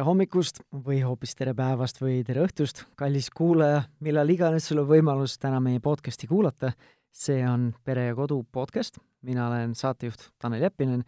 [0.00, 4.86] tere hommikust või hoopis tere päevast või tere õhtust, kallis kuulaja, millal iganes sul on
[4.88, 6.72] võimalus täna meie podcasti kuulata.
[7.12, 11.04] see on Pere ja Kodu podcast, mina olen saatejuht Tanel Jeppinen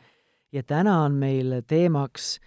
[0.53, 2.39] ja täna on meil teemaks,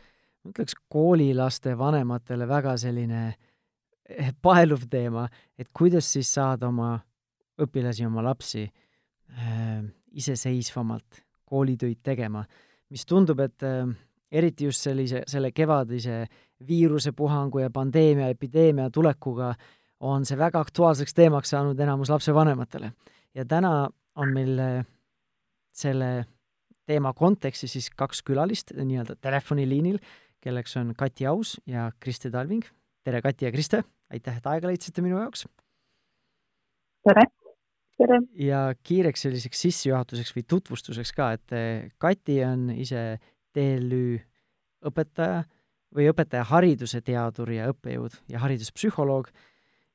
[0.44, 3.34] ma ütleks koolilaste vanematele väga selline
[4.10, 5.28] eh, paeluv teema,
[5.58, 7.00] et kuidas siis saada oma
[7.58, 12.46] õpilasi, oma lapsi äh, iseseisvamalt koolitöid tegema,
[12.90, 13.90] mis tundub, et äh,
[14.36, 16.26] eriti just sellise, selle kevadise
[16.68, 19.54] viirusepuhangu ja pandeemia, epideemia tulekuga
[20.06, 22.92] on see väga aktuaalseks teemaks saanud enamus lapsevanematele.
[23.36, 24.86] ja täna on meil äh,
[25.76, 26.26] selle
[26.86, 30.00] teema kontekstis siis kaks külalist nii-öelda telefoniliinil,
[30.44, 32.64] kelleks on Kati Aus ja Kriste Talving.
[33.04, 35.48] tere, Kati ja Kriste, aitäh, et aega leidsite minu jaoks!
[37.08, 37.26] tere!
[37.98, 38.20] tere!
[38.40, 43.16] ja kiireks selliseks sissejuhatuseks või tutvustuseks ka, et äh, Kati on ise
[43.56, 44.20] TLÜ
[44.86, 45.44] õpetaja
[45.96, 49.32] või õpetajahariduse teadur ja õppejõud ja hariduspsühholoog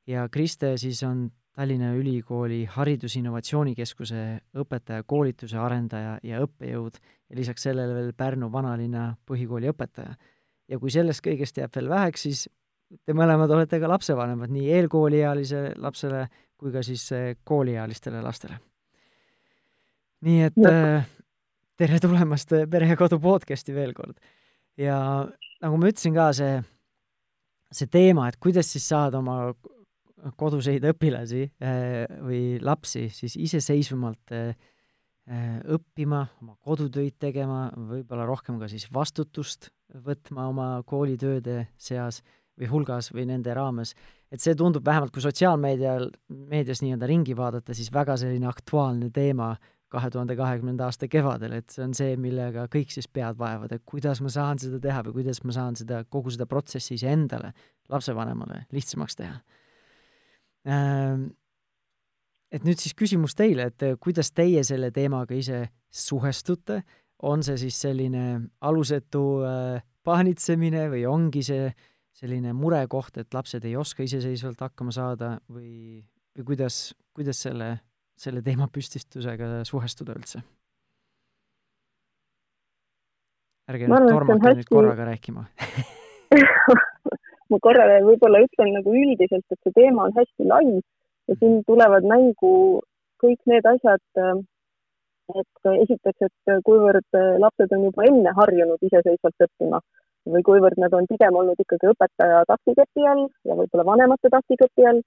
[0.08, 1.28] ja Kriste siis on
[1.60, 9.68] Tallinna Ülikooli Haridusinnovatsiooni Keskuse õpetajakoolituse arendaja ja õppejõud ja lisaks sellele veel Pärnu vanalinna põhikooli
[9.72, 10.14] õpetaja.
[10.68, 12.48] ja kui sellest kõigest jääb veel väheks, siis
[13.04, 16.28] te mõlemad olete ka lapsevanemad nii eelkooliealise lapsele
[16.60, 18.60] kui ka siis eh, kooliealistele lastele.
[20.20, 21.06] nii et äh,
[21.80, 24.18] tere tulemast Pere ja Kodu podcasti veel kord.
[24.76, 24.96] ja
[25.64, 26.58] nagu ma ütlesin ka, see,
[27.72, 29.54] see teema, et kuidas siis saada oma
[30.36, 34.52] koduseid õpilasi eh, või lapsi siis iseseisvamalt eh,
[35.24, 39.70] eh, õppima, oma kodutöid tegema, võib-olla rohkem ka siis vastutust
[40.04, 42.20] võtma oma koolitööde seas
[42.60, 43.94] või hulgas või nende raames,
[44.28, 49.54] et see tundub vähemalt, kui sotsiaalmeedial, meedias nii-öelda ringi vaadata, siis väga selline aktuaalne teema
[49.90, 53.82] kahe tuhande kahekümnenda aasta kevadel, et see on see, millega kõik siis pead vaevavad, et
[53.88, 57.52] kuidas ma saan seda teha või kuidas ma saan seda, kogu seda protsessi iseendale,
[57.90, 59.34] lapsevanemale lihtsamaks teha.
[60.70, 61.26] Ähm,
[62.54, 66.82] et nüüd siis küsimus teile, et kuidas teie selle teemaga ise suhestute,
[67.26, 68.24] on see siis selline
[68.64, 71.68] alusetu äh, paanitsemine või ongi see
[72.20, 76.00] selline murekoht, et lapsed ei oska iseseisvalt hakkama saada või,
[76.36, 77.74] või kuidas, kuidas selle
[78.20, 80.42] selle teemapüstitusega suhestuda üldse?
[83.70, 85.44] ärge nüüd tormake nüüd korraga rääkima
[87.50, 90.66] ma korra võib-olla ütlen nagu üldiselt, et see teema on hästi lai
[91.30, 92.52] ja siin tulevad mängu
[93.22, 94.02] kõik need asjad,
[95.40, 99.80] et esiteks, et kuivõrd lapsed on juba enne harjunud iseseisvalt õppima
[100.30, 105.02] või kuivõrd nad on pigem olnud ikkagi õpetaja taktikepi all ja võib-olla vanemate taktikepi all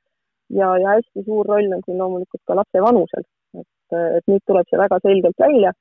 [0.50, 3.26] ja, ja hästi suur roll on siin loomulikult ka lapse vanusel,
[3.60, 5.74] et, et nüüd tuleb see väga selgelt välja.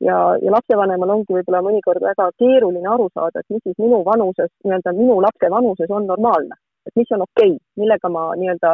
[0.00, 4.48] Ja, ja lapsevanemal ongi võib-olla mõnikord väga keeruline aru saada, et mis siis minu vanuses,
[4.64, 6.56] nii-öelda minu lapse vanuses on normaalne,
[6.88, 8.70] et mis on okei okay,, millega ma nii-öelda,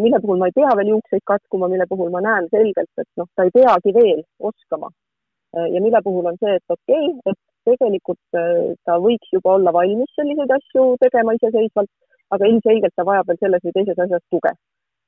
[0.00, 3.28] mille puhul ma ei pea veel juukseid katkuma, mille puhul ma näen selgelt, et noh,
[3.36, 4.88] ta ei peagi veel oskama.
[5.74, 8.40] ja mille puhul on see, et okei okay,, et tegelikult
[8.88, 11.92] ta võiks juba olla valmis selliseid asju tegema iseseisvalt,
[12.32, 14.56] aga ilmselgelt ta vajab veel selles või teises asjas tuge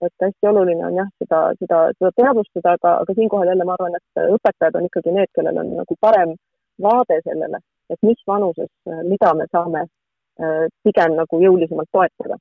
[0.05, 3.97] et hästi oluline on jah, seda, seda, seda teadvustada, aga, aga siinkohal jälle ma arvan,
[3.97, 6.35] et õpetajad on ikkagi need, kellel on nagu parem
[6.83, 8.73] vaade sellele, et mis vanuses,
[9.09, 12.37] mida me saame äh, pigem nagu jõulisemalt toetada.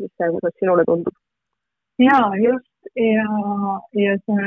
[0.00, 1.16] mis see, kuidas sinule tundub?
[2.00, 3.26] ja just ja,
[4.04, 4.46] ja see,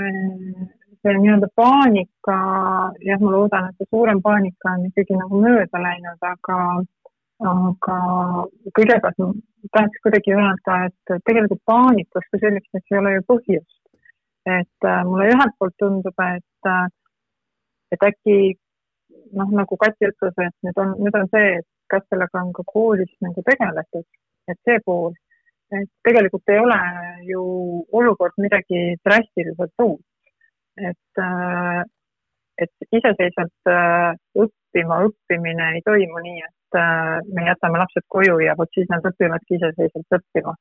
[1.01, 2.37] see nii-öelda paanika,
[3.05, 6.57] jah, ma loodan, et see suurem paanika on ikkagi nagu mööda läinud, aga
[7.49, 7.97] aga
[8.77, 9.29] kõigepealt ma
[9.75, 13.79] tahaks kuidagi öelda, et tegelikult paanikas kui selliseks ei ole ju põhjust.
[14.45, 16.87] et äh, mulle ühelt poolt tundub, et, äh,
[17.95, 18.33] et äkki
[19.39, 22.65] noh, nagu Kati ütles, et nüüd on, nüüd on see, et kas sellega on ka
[22.67, 24.03] koolis nagu tegeletud,
[24.51, 25.15] et see pool,
[25.71, 26.79] et tegelikult ei ole
[27.29, 27.43] ju
[28.01, 30.03] olukord midagi drastiliselt uut.
[30.75, 31.83] et, äh,
[32.63, 33.71] et iseseisvalt
[34.43, 39.59] õppima, õppimine ei toimu nii, et me jätame lapsed koju ja vot siis nad õpivadki
[39.59, 40.55] iseseisvalt õppima.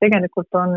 [0.00, 0.72] tegelikult on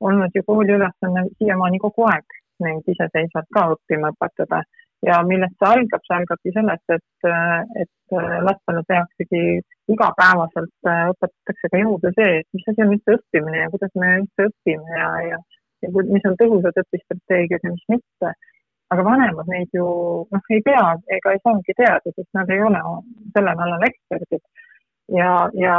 [0.00, 4.62] olnud ju kooli ülesanne siiamaani kogu aeg neid iseseisvalt ka õppima õpetada.
[5.06, 7.30] Ja millest see algab, see algabki sellest, et,
[7.82, 9.42] et lastele tehaksegi
[9.90, 14.12] igapäevaselt äh, õpetatakse ka juurde see, et mis asi on üldse õppimine ja kuidas me
[14.20, 15.40] üldse õpime ja, ja,
[15.82, 18.34] ja mis on tõhusad õpistrateegiad ja mis mitte
[18.92, 19.84] aga vanemad neid ju
[20.32, 20.82] noh, ei tea
[21.16, 22.80] ega ei saagi teada, sest nad ei ole
[23.36, 24.42] sellel alal eksperdid.
[25.18, 25.32] ja,
[25.64, 25.76] ja,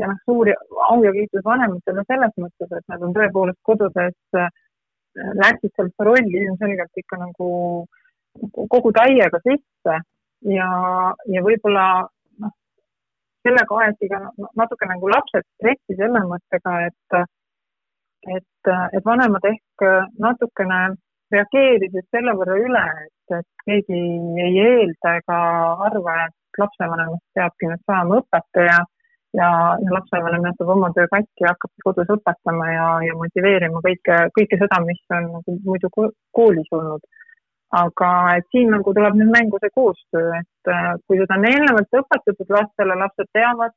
[0.00, 0.50] ja noh, suur
[0.88, 4.48] au ja kiitus vanematele selles mõttes, et nad on tõepoolest kodudes äh,
[5.16, 7.50] läksid sellesse rolli ilmselgelt ikka nagu
[8.72, 9.98] kogu täiega sisse
[10.56, 10.68] ja,
[11.34, 11.86] ja võib-olla
[12.40, 12.54] noh,
[13.46, 14.20] sellega aeti ka
[14.60, 17.22] natuke nagu lapsed stressi selle mõttega, et,
[18.36, 19.86] et, et vanemad ehk
[20.18, 20.82] natukene
[21.34, 24.00] reageerisid selle võrra üle, et, et keegi
[24.46, 25.38] ei eelda ega
[25.88, 28.78] arva, et lapsevanemast peabki nüüd saama õpetaja
[29.38, 29.48] ja,
[29.84, 34.60] ja lapsevanem jätab oma töö katki ja hakkab kodus õpetama ja, ja motiveerima kõike, kõike
[34.60, 37.04] seda, mis on nagu muidu koolis olnud.
[37.72, 42.00] Aga et siin nagu tuleb nüüd mängu see koostöö, et äh, kui seda on eelnevalt
[42.02, 43.72] õpetatud lastele, lapsed teavad,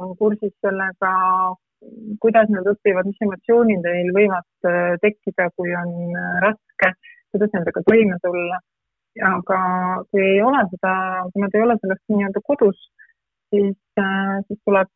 [0.00, 1.10] on kursis sellega,
[2.24, 6.38] kuidas nad õpivad, mis emotsioonid neil võivad äh, tekkida, kui on äh,
[6.84, 8.60] raske, kuidas nendega toime tulla.
[9.18, 9.58] aga
[10.10, 10.92] kui ei ole seda,
[11.32, 12.82] kui nad ei ole sellest nii-öelda kodus,
[13.50, 13.74] siis,
[14.46, 14.90] siis tuleb,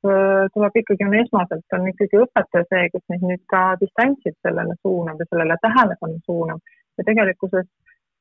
[0.55, 5.19] tuleb ikkagi on esmaselt on ikkagi õpetaja see, kes neid nüüd ka distantsilt sellele suunab
[5.19, 6.61] ja sellele tähelepanu suunab
[7.01, 7.67] ja tegelikkuses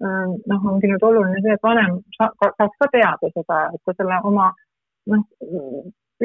[0.01, 3.93] Äh, noh, ongi nüüd oluline see, et vanem sa, saaks ka teada seda, et ta
[3.93, 4.47] selle oma
[5.13, 5.25] noh,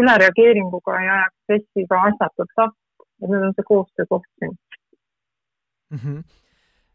[0.01, 2.79] ülereageeringuga ei ajaks stressi ka asjatult last,
[3.21, 4.55] et nüüd on see koostöökoht siin
[5.93, 5.99] mm.
[5.99, 6.23] -hmm.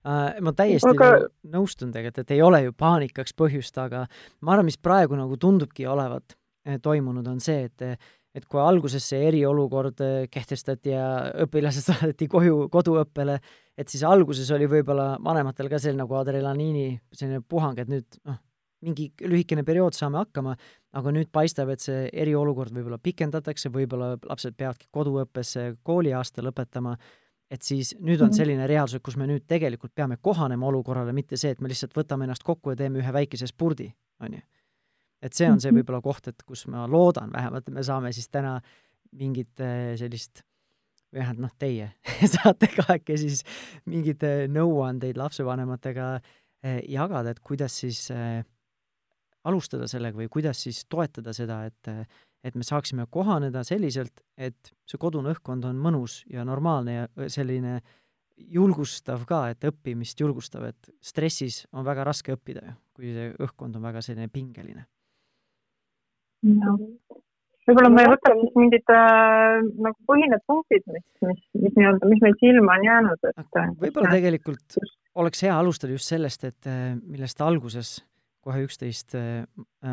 [0.01, 1.09] Uh, ma täiesti aga...
[1.13, 4.07] Nagu nõustun tegelikult, et ei ole ju paanikaks põhjust, aga
[4.41, 6.33] ma arvan, mis praegu nagu tundubki olevat
[6.65, 8.01] eh, toimunud, on see, et
[8.31, 11.05] et kui alguses see eriolukord eh, kehtestati ja
[11.45, 13.37] õpilased saadeti koju, koduõppele,
[13.77, 18.39] et siis alguses oli võib-olla vanematel ka selline nagu adrenaliini selline puhang, et nüüd noh,
[18.81, 20.55] mingi lühikene periood saame hakkama,
[20.97, 25.53] aga nüüd paistab, et see eriolukord võib-olla pikendatakse, võib-olla lapsed peavadki koduõppes
[25.85, 26.95] kooliaasta lõpetama,
[27.51, 28.37] et siis nüüd on mhm.
[28.37, 32.23] selline reaalsus, kus me nüüd tegelikult peame kohanema olukorrale, mitte see, et me lihtsalt võtame
[32.27, 33.89] ennast kokku ja teeme ühe väikese spurdi,
[34.23, 34.43] on ju
[35.21, 35.81] et see on see mhm.
[35.81, 38.55] võib-olla koht, et kus ma loodan vähemalt, et me saame siis täna
[39.17, 40.43] mingit äh, sellist
[41.11, 41.91] või vähemalt noh, teie
[42.35, 43.43] saate kahekesi siis
[43.91, 48.07] mingeid äh, nõuandeid lapsevanematega äh, jagada, et kuidas siis
[49.41, 51.89] alustada sellega või kuidas siis toetada seda, et
[52.43, 57.79] et me saaksime kohaneda selliselt, et see kodune õhkkond on mõnus ja normaalne ja selline
[58.49, 63.77] julgustav ka, et õppimist julgustav, et stressis on väga raske õppida ju, kui see õhkkond
[63.77, 64.87] on väga selline pingeline.
[66.41, 72.37] Võib-olla me võtame siis mingid äh, nagu põhilised punktid, mis, mis, mis nii-öelda, mis meil
[72.39, 73.59] silma on jäänud, et.
[73.61, 74.79] Äh, võib-olla tegelikult
[75.21, 77.99] oleks hea alustada just sellest, et äh, millest alguses
[78.41, 79.45] kohe üksteist äh,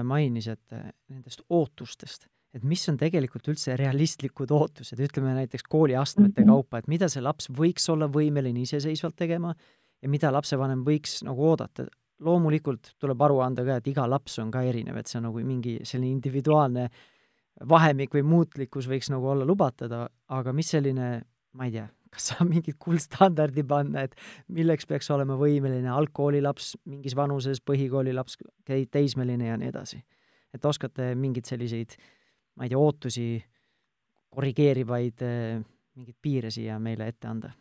[0.08, 0.78] mainis, et
[1.12, 6.54] nendest ootustest, et mis on tegelikult üldse realistlikud ootused, ütleme näiteks kooliastmete -hmm.
[6.54, 9.54] kaupa, et mida see laps võiks olla võimeline iseseisvalt tegema
[10.02, 11.86] ja mida lapsevanem võiks nagu oodata,
[12.24, 15.44] loomulikult tuleb aru anda ka, et iga laps on ka erinev, et see on nagu
[15.44, 16.88] mingi selline individuaalne
[17.68, 19.92] vahemik või muutlikkus võiks nagu olla lubatud,
[20.28, 21.22] aga mis selline,
[21.52, 24.14] ma ei tea, kas saab mingit kuldstandardi panna, et
[24.54, 28.38] milleks peaks olema võimeline algkoolilaps mingis vanuses, põhikoolilaps,
[28.90, 30.02] teismeline ja nii edasi.
[30.54, 31.98] et oskate mingeid selliseid,
[32.58, 33.28] ma ei tea, ootusi
[34.34, 37.55] korrigeerivaid mingeid piire siia meile ette anda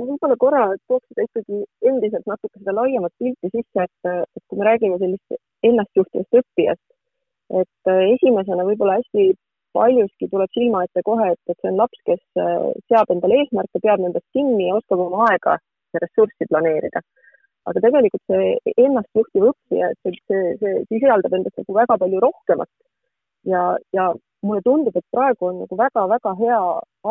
[0.00, 1.60] ma võib-olla korra tooks seda ikkagi
[1.90, 5.36] endiselt natuke seda laiemat pilti sisse, et, et kui me räägime sellist
[5.68, 6.86] ennastjuhtivast õppijast,
[7.60, 9.32] et äh, esimesena võib-olla hästi
[9.76, 13.82] paljuski tuleb silma ette kohe, et, et see on laps, kes äh, seab endale eesmärke,
[13.82, 15.58] peab nendest kinni ja oskab oma aega
[15.94, 17.04] ja ressurssi planeerida.
[17.68, 22.70] aga tegelikult see ennastjuhtiv õppija, see, see, see sisaldab endas nagu väga palju rohkemat
[23.44, 24.10] ja, ja
[24.42, 26.60] mulle tundub, et praegu on nagu väga-väga hea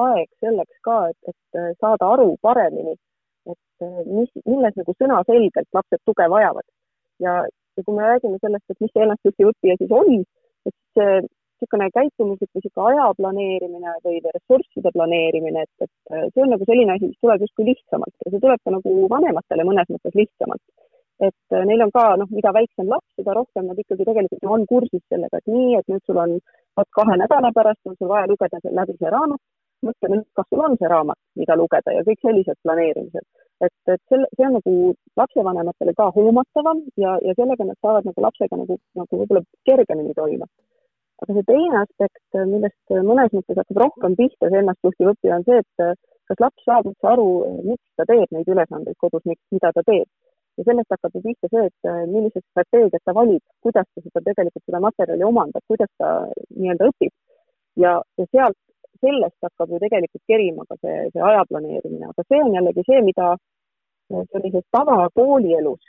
[0.05, 2.95] aeg selleks ka, et, et äh, saada aru paremini,
[3.49, 6.67] et äh, mis, milles nagu sõnaselgelt lapsed tuge vajavad.
[7.19, 7.41] ja,
[7.77, 10.23] ja kui me räägime sellest, et mis see ennastjuhtiv õppija siis on,
[10.69, 11.19] et see
[11.59, 16.67] niisugune käitumuslik või niisugune aja planeerimine või ressursside planeerimine, et, et äh, see on nagu
[16.69, 20.63] selline asi, mis tuleb justkui lihtsamalt ja see tuleb ka nagu vanematele mõnes mõttes lihtsamalt
[21.27, 24.65] et äh, neil on ka, noh, mida väiksem laps, seda rohkem nad ikkagi tegelikult on
[24.71, 26.37] kursis sellega, et nii, et nüüd sul on,
[26.79, 29.41] vot kahe nädala pärast on sul vaja lugeda läbi see raamat,
[29.87, 33.27] mõtle nüüd, kas sul on see raamat, mida lugeda ja kõik sellised planeerimised.
[33.67, 34.73] et, et selle, see on nagu
[35.19, 40.47] lapsevanematele ka hoomatavam ja, ja sellega nad saavad nagu lapsega nagu, nagu võib-olla kergemini toime.
[41.19, 45.59] aga see teine aspekt, millest mõnes mõttes hakkab rohkem pihta see ennastjuhtiv õppija, on see,
[45.59, 45.99] et
[46.31, 47.29] kas laps saab üldse aru,
[47.67, 50.07] miks ta teeb neid ülesandeid kodus, miks, mida ta teeb
[50.59, 54.23] ja sellest hakkab ju pihta see, et äh, millised strateegiad ta valib, kuidas ta seda
[54.25, 56.09] tegelikult, seda materjali omandab, kuidas ta
[56.55, 57.13] nii-öelda õpib.
[57.83, 58.57] ja, ja sealt,
[58.99, 62.99] sellest hakkab ju tegelikult kerima ka see, see aja planeerimine, aga see on jällegi see,
[63.07, 65.79] mida äh, sellises tavakoolielus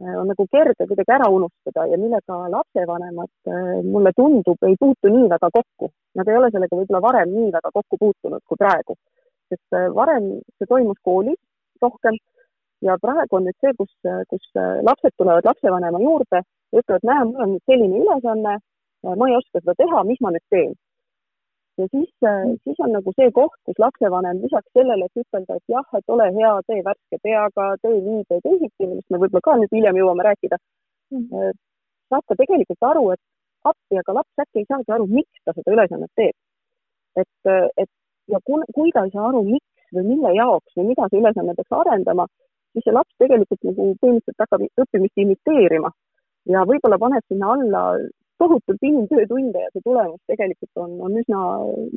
[0.00, 3.32] äh, on nagu kerge kuidagi ära unustada ja millega lapsevanemad,
[3.92, 5.92] mulle tundub, ei puutu nii väga kokku.
[6.16, 8.96] Nad ei ole sellega võib-olla varem nii väga kokku puutunud kui praegu,
[9.52, 11.38] sest varem see toimus koolis
[11.84, 12.16] rohkem
[12.86, 13.92] ja praegu on nüüd see, kus,
[14.32, 18.58] kus lapsed tulevad lapsevanema juurde ja ütlevad, näe, mul on nüüd selline ülesanne
[19.02, 20.72] ma ei oska seda teha, mis ma nüüd teen?
[21.80, 22.10] ja siis,
[22.64, 26.26] siis on nagu see koht, kus lapsevanem lisaks sellele, et ütelda, et jah, et ole
[26.36, 30.26] hea, tee värske peaga, tee nii, tee teisiti, millest me võib-olla ka nüüd hiljem jõuame
[30.26, 30.58] rääkida
[31.14, 31.56] mm.,
[32.12, 33.22] saab ka tegelikult aru, et
[33.70, 36.36] appi, aga laps äkki ei saagi aru, miks ta seda ülesannet teeb.
[37.22, 37.90] et, et
[38.34, 41.56] ja kui, kui ta ei saa aru, miks või mille jaoks või mida see ülesanne
[41.56, 42.28] peaks arendama,
[42.72, 45.90] siis see laps tegelikult nagu põhimõtteliselt hakkab õppimist imiteerima
[46.54, 47.84] ja võib-olla paneb sinna alla
[48.40, 51.40] tohutult inimtöötunde ja see tulemus tegelikult on, on üsna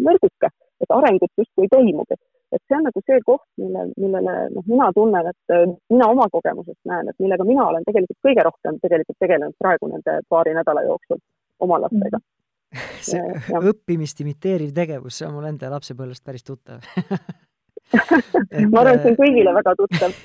[0.07, 0.49] nõrguke,
[0.83, 2.17] et arengut justkui ei toimugi.
[2.53, 5.55] et see on nagu see koht, mille, millele noh, mina tunnen, et
[5.89, 10.19] mina oma kogemusest näen, et millega mina olen tegelikult kõige rohkem tegelikult tegelenud praegu nende
[10.29, 11.21] paari nädala jooksul
[11.65, 12.19] oma lastega
[13.07, 16.83] see ja, õppimist imiteeriv tegevus, see on mul enda lapsepõlvest päris tuttav
[18.71, 20.15] ma arvan, et see on kõigile väga tuttav.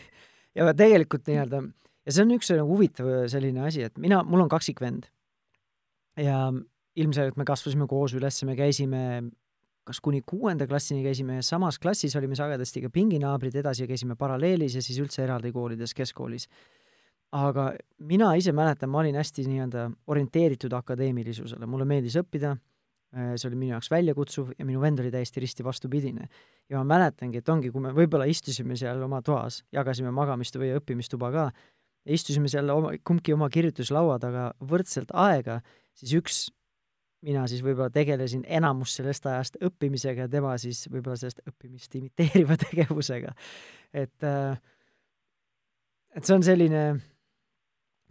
[0.56, 1.62] Ja tegelikult nii-öelda,
[2.06, 5.10] ja see on üks nagu huvitav selline asi, et mina, mul on kaksikvend.
[6.18, 6.48] Ja
[6.98, 9.02] ilmselgelt me kasvasime koos üles, me käisime
[9.88, 14.82] kas kuni kuuenda klassini käisime samas klassis, olime sagedasti ka pinginaabrid, edasi käisime paralleelis ja
[14.84, 16.48] siis üldse eraldi koolides, keskkoolis.
[17.38, 17.70] Aga
[18.08, 22.54] mina ise mäletan, ma olin hästi nii-öelda orienteeritud akadeemilisusele, mulle meeldis õppida,
[23.12, 26.28] see oli minu jaoks väljakutsuv ja minu vend oli täiesti risti vastupidine.
[26.68, 30.74] ja ma mäletangi, et ongi, kui me võib-olla istusime seal oma toas, jagasime magamist või
[30.76, 31.48] õppimistuba ka,
[32.04, 35.60] istusime seal oma, kumbki oma kirjutuslaua taga võrdselt aega,
[35.96, 36.40] siis üks
[37.24, 42.58] mina siis võib-olla tegelesin enamus sellest ajast õppimisega ja tema siis võib-olla sellest õppimist imiteeriva
[42.66, 43.32] tegevusega.
[43.92, 44.60] et, äh,
[46.14, 46.82] et see on selline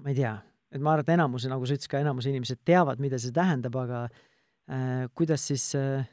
[0.02, 0.34] ma ei tea,
[0.74, 3.78] et ma arvan, et enamus, nagu sa ütlesid ka, enamus inimesed teavad, mida see tähendab,
[3.78, 4.26] aga äh,
[5.16, 6.08] kuidas siis äh,,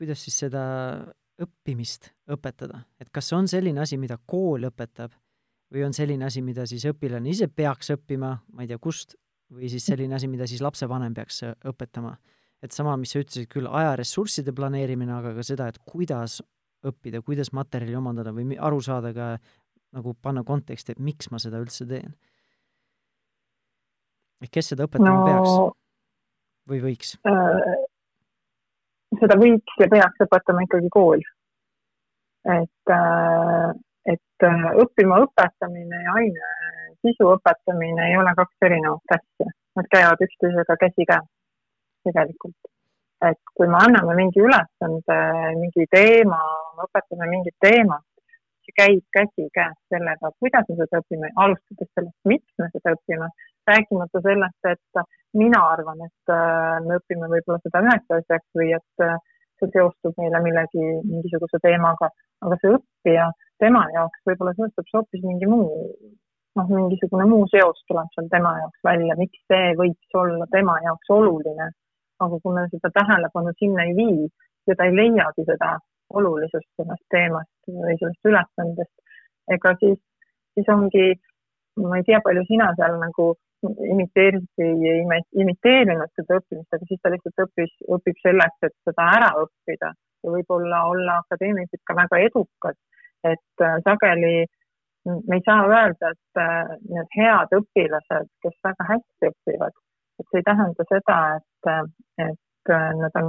[0.00, 0.62] kuidas siis seda
[1.40, 5.12] õppimist õpetada, et kas see on selline asi, mida kool õpetab
[5.70, 9.14] või on selline asi, mida siis õpilane ise peaks õppima, ma ei tea, kust,
[9.52, 12.16] või siis selline asi, mida siis lapsevanem peaks äh, õpetama.
[12.60, 16.40] et sama, mis sa ütlesid küll, ajaressursside planeerimine, aga ka seda, et kuidas
[16.84, 19.30] õppida, kuidas materjali omandada või aru saada ka
[19.96, 22.12] nagu panna konteksti, et miks ma seda üldse teen.
[24.40, 25.79] Ehk kes seda õpetama no, peaks
[26.68, 27.76] või võiks äh,?
[29.20, 31.22] seda võiks ja peaks õpetama ikkagi kool.
[32.46, 33.70] et äh,,
[34.10, 36.52] et äh, õppima õpetamine ja aine
[37.04, 41.26] sisu õpetamine ei ole kaks erinevat asja, nad käivad üksteisega käsikäes
[42.04, 42.56] tegelikult.
[43.28, 45.16] et kui me anname mingi ülesande,
[45.58, 46.38] mingi teema,
[46.86, 48.06] õpetame mingit teemat,
[48.64, 53.28] see käib käsikäes sellega, kuidas me seda õpime, alustades sellest, miks me seda õpime
[53.70, 55.02] rääkimata sellest, et
[55.40, 59.18] mina arvan, et äh, me õpime võib-olla seda üheks asjaks või et äh,
[59.60, 62.10] see seostub meile millegi, mingisuguse teemaga,
[62.46, 63.28] aga see õppija,
[63.62, 65.84] tema jaoks võib-olla seostub see hoopis mingi muu,
[66.58, 71.14] noh, mingisugune muu seos tuleb seal tema jaoks välja, miks see võiks olla tema jaoks
[71.18, 71.70] oluline.
[72.20, 74.26] aga kui me seda tähelepanu sinna ei vii
[74.68, 75.70] ja ta ei leiagi seda
[76.20, 78.92] olulisust sellest teemast või sellest ülesandest,
[79.56, 79.96] ega siis,
[80.54, 81.06] siis ongi,
[81.80, 83.30] ma ei tea, palju sina seal nagu
[83.64, 89.08] imiteeris või ei imiteerinud seda õppimist, aga siis ta lihtsalt õppis, õpib selleks, et seda
[89.16, 89.92] ära õppida
[90.24, 92.78] ja võib-olla olla akadeemiliselt ka väga edukad.
[93.24, 94.46] et äh, sageli
[95.04, 99.76] me ei saa öelda, et äh, need head õpilased, kes väga hästi õpivad,
[100.20, 101.84] et see ei tähenda seda, et, äh,
[102.28, 103.28] et nad on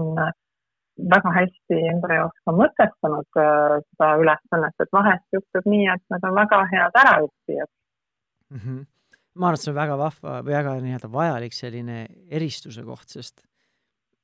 [1.11, 6.35] väga hästi enda jaoks ka mõtestanud seda ülesannet, et vahest juhtub nii, et nad on
[6.39, 7.71] väga head äraõppijad
[8.51, 8.57] mm.
[8.57, 8.90] -hmm
[9.35, 13.45] ma arvan, et see on väga vahva või väga nii-öelda vajalik selline eristuse koht, sest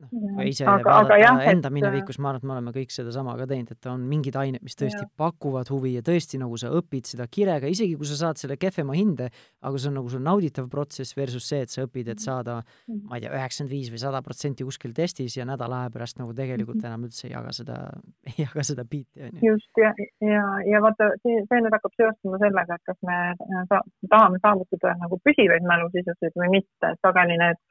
[0.03, 1.75] noh, kui ise aga, vaadata aga jah, enda et...
[1.75, 4.77] minevikus, ma arvan, et me oleme kõik sedasama ka teinud, et on mingid ained, mis
[4.77, 5.09] tõesti ja.
[5.19, 8.95] pakuvad huvi ja tõesti nagu sa õpid seda kirega, isegi kui sa saad selle kehvema
[8.97, 9.29] hinde,
[9.65, 13.05] aga see on nagu sul nauditav protsess versus see, et sa õpid, et saada, mhm.
[13.09, 16.35] ma ei tea, üheksakümmend viis või sada protsenti kuskil testis ja nädala aja pärast nagu
[16.37, 16.89] tegelikult mhm.
[16.91, 17.79] enam üldse ei jaga seda,
[18.31, 19.53] ei jaga seda biiti, on ju.
[19.53, 19.93] just, ja,
[20.25, 23.17] ja, ja vaata, see, see nüüd hakkab seostuma sellega, et kas me
[23.71, 27.65] sa, tahame saavutada nagu püsivaid mälusisusid või mitte, sageli need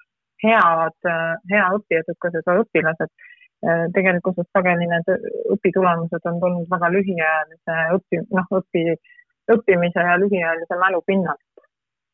[0.47, 1.11] head,
[1.53, 3.12] hea õpiedukusega õpilased.
[3.95, 5.07] tegelikkuses sageli need
[5.55, 8.83] õpitulemused on tulnud väga lühiajalise õpi, noh, õpi,
[9.55, 11.43] õppimise ja lühiajalise mälu pinnalt.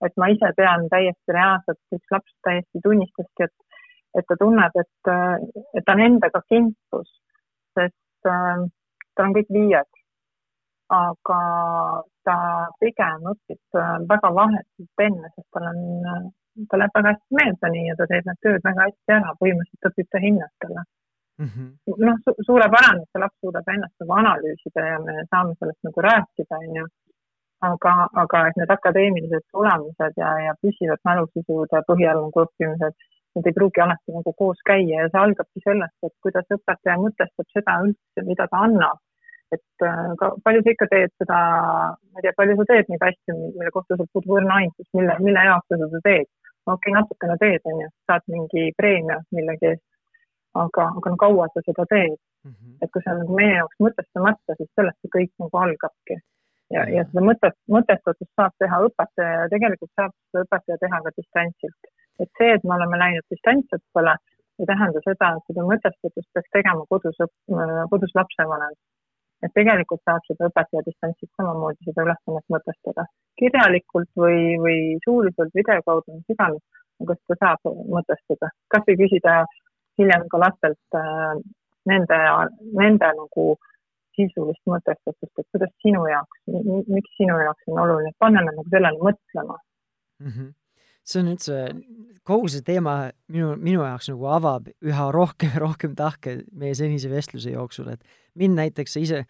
[0.07, 3.83] et ma ise tean täiesti reaalselt, üks laps täiesti tunnistaski, et,
[4.19, 5.11] et ta tunneb, et,
[5.79, 7.11] et ta on endaga kimpus,
[7.79, 8.65] sest äh,
[9.17, 9.91] tal on kõik viied.
[10.93, 11.39] aga
[12.27, 12.37] ta
[12.81, 13.79] pigem õpib
[14.11, 16.27] väga vahetult enne, sest tal on
[16.69, 19.91] ta läheb väga hästi meelde nii ja ta teeb need tööd väga hästi ära, põhimõtteliselt
[19.93, 20.83] õpib ta hinnast talle
[21.39, 22.07] mm -hmm..
[22.07, 26.01] noh su, suurepärane, et see laps suudab ennast nagu analüüsida ja me saame sellest nagu
[26.09, 26.85] rääkida, onju.
[27.71, 27.93] aga,
[28.23, 32.97] aga et need akadeemilised tulemused ja, ja püsivad mälusisude põhjal nagu õppimised,
[33.35, 37.49] need ei pruugi alati nagu koos käia ja see algabki sellest, et kuidas õpetaja mõtestab
[37.57, 38.99] seda üldse, mida ta annab.
[39.55, 41.39] et äh, ka palju sa ikka teed seda,
[42.11, 45.17] ma ei tea, palju sa teed neid asju, mille kohta sul puudub õrna aimus, mille,
[45.27, 46.29] mille jaoks sa seda teed?
[46.67, 49.87] Okei okay,, natukene teed, onju, saad mingi preemia millegi eest,
[50.65, 52.53] aga, aga no kaua sa seda teed mm?
[52.53, 52.77] -hmm.
[52.83, 56.21] et kui see on nagu meie jaoks mõtestamata, siis sellest see kõik nagu algabki
[56.77, 61.17] ja, ja seda mõtet, mõtestatust saab teha õpetaja ja tegelikult saab seda õpetaja teha ka
[61.19, 64.15] distantsilt et see, et me oleme läinud distantsõppele,
[64.61, 67.19] ei tähenda seda, et seda mõtestatust peaks tegema kodus,
[67.93, 68.77] kodus lapsevanem.
[69.43, 73.07] Et tegelikult saab seda õpetaja distantsilt samamoodi seda ülesannet mõtestada.
[73.41, 76.63] Kirjalikult või, või suuliselt video kaudu, mis iganes,
[77.03, 79.43] aga seda saab mõtestada, kas või küsida
[80.01, 81.35] hiljem ka lastelt äh,
[81.91, 82.23] nende,
[82.79, 83.47] nende nagu
[84.17, 86.43] sisulist mõtestatust, et kuidas sinu jaoks,
[86.93, 89.57] miks sinu jaoks on oluline, panna nad nagu sellele mõtlema.
[90.23, 90.35] Mm.
[90.35, 90.51] -hmm
[91.07, 91.59] see on üldse,
[92.27, 92.97] kogu see teema
[93.33, 98.05] minu, minu jaoks nagu avab üha rohkem ja rohkem tahke meie senise vestluse jooksul, et
[98.39, 99.25] mind näiteks ise,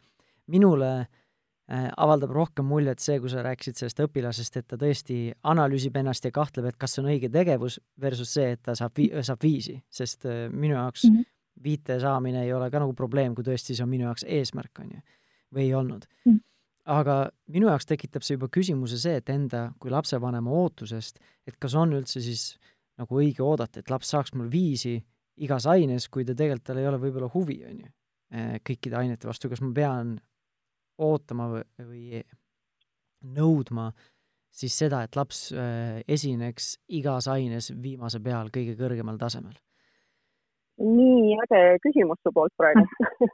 [0.53, 5.19] minule äh, avaldab rohkem muljet see, kui sa rääkisid sellest õpilasest, et ta tõesti
[5.55, 8.97] analüüsib ennast ja kahtleb, et kas see on õige tegevus, versus see, et ta saab
[8.99, 11.33] vi-, saab viisi, sest äh, minu jaoks mm -hmm.
[11.65, 14.97] viite saamine ei ole ka nagu probleem, kui tõesti see on minu jaoks eesmärk, on
[14.97, 15.05] ju,
[15.55, 16.33] või ei olnud mm.
[16.33, 16.49] -hmm
[16.91, 17.17] aga
[17.53, 21.95] minu jaoks tekitab see juba küsimuse see, et enda kui lapsevanema ootusest, et kas on
[21.99, 22.53] üldse siis
[22.99, 24.97] nagu õige oodata, et laps saaks mul viisi
[25.43, 27.91] igas aines, kui ta tegelikult, tal ei ole võib-olla huvi, on ju,
[28.35, 30.17] eh, kõikide ainete vastu, kas ma pean
[31.03, 32.23] ootama või,
[33.33, 33.93] nõudma
[34.53, 39.55] siis seda, et laps eh, esineks igas aines viimase peal kõige kõrgemal tasemel?
[40.83, 42.83] nii äge küsimus su poolt praegu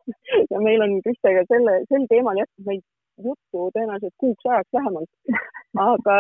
[0.52, 2.82] ja meil on Kristega selle, sel teemal jätkub meid
[3.24, 5.10] juttu tõenäoliselt kuuks ajaks vähemalt.
[5.92, 6.16] aga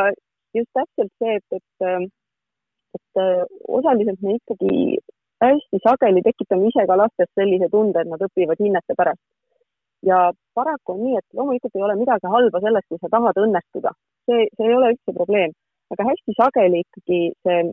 [0.54, 2.10] just täpselt see, et, et,
[2.98, 3.22] et
[3.78, 4.98] osaliselt me ikkagi
[5.44, 9.22] hästi sageli tekitame ise ka lastes sellise tunde, et nad õpivad hinnete pärast.
[10.08, 10.18] ja
[10.54, 13.90] paraku on nii, et loomulikult ei ole midagi halba selles, kui sa tahad õnnestuda,
[14.30, 15.54] see, see ei ole üldse probleem,
[15.90, 17.64] aga hästi sageli ikkagi see,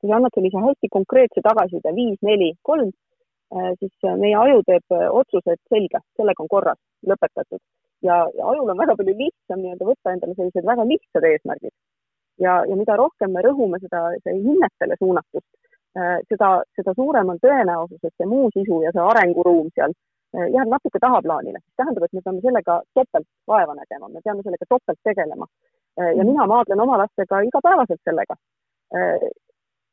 [0.00, 2.88] kui sa annad sellise hästi konkreetse tagasiside, viis, neli, kolm,
[3.80, 6.80] siis meie aju teeb otsuse, et selge, sellega on korras,
[7.12, 7.60] lõpetatud
[8.02, 11.74] ja, ja ajul on väga palju lihtsam nii-öelda võtta endale sellised väga lihtsad eesmärgid.
[12.44, 15.48] ja, ja mida rohkem me rõhume seda, see hinnetele suunatust,
[15.98, 19.94] äh, seda, seda suurem on tõenäosus, et see muu sisu ja see arenguruum seal
[20.36, 24.46] äh, jääb natuke tahaplaanile, mis tähendab, et me peame sellega topelt vaeva nägema, me peame
[24.46, 25.50] sellega topelt tegelema.
[26.00, 28.38] Äh, ja mina maadlen oma lastega igapäevaselt sellega,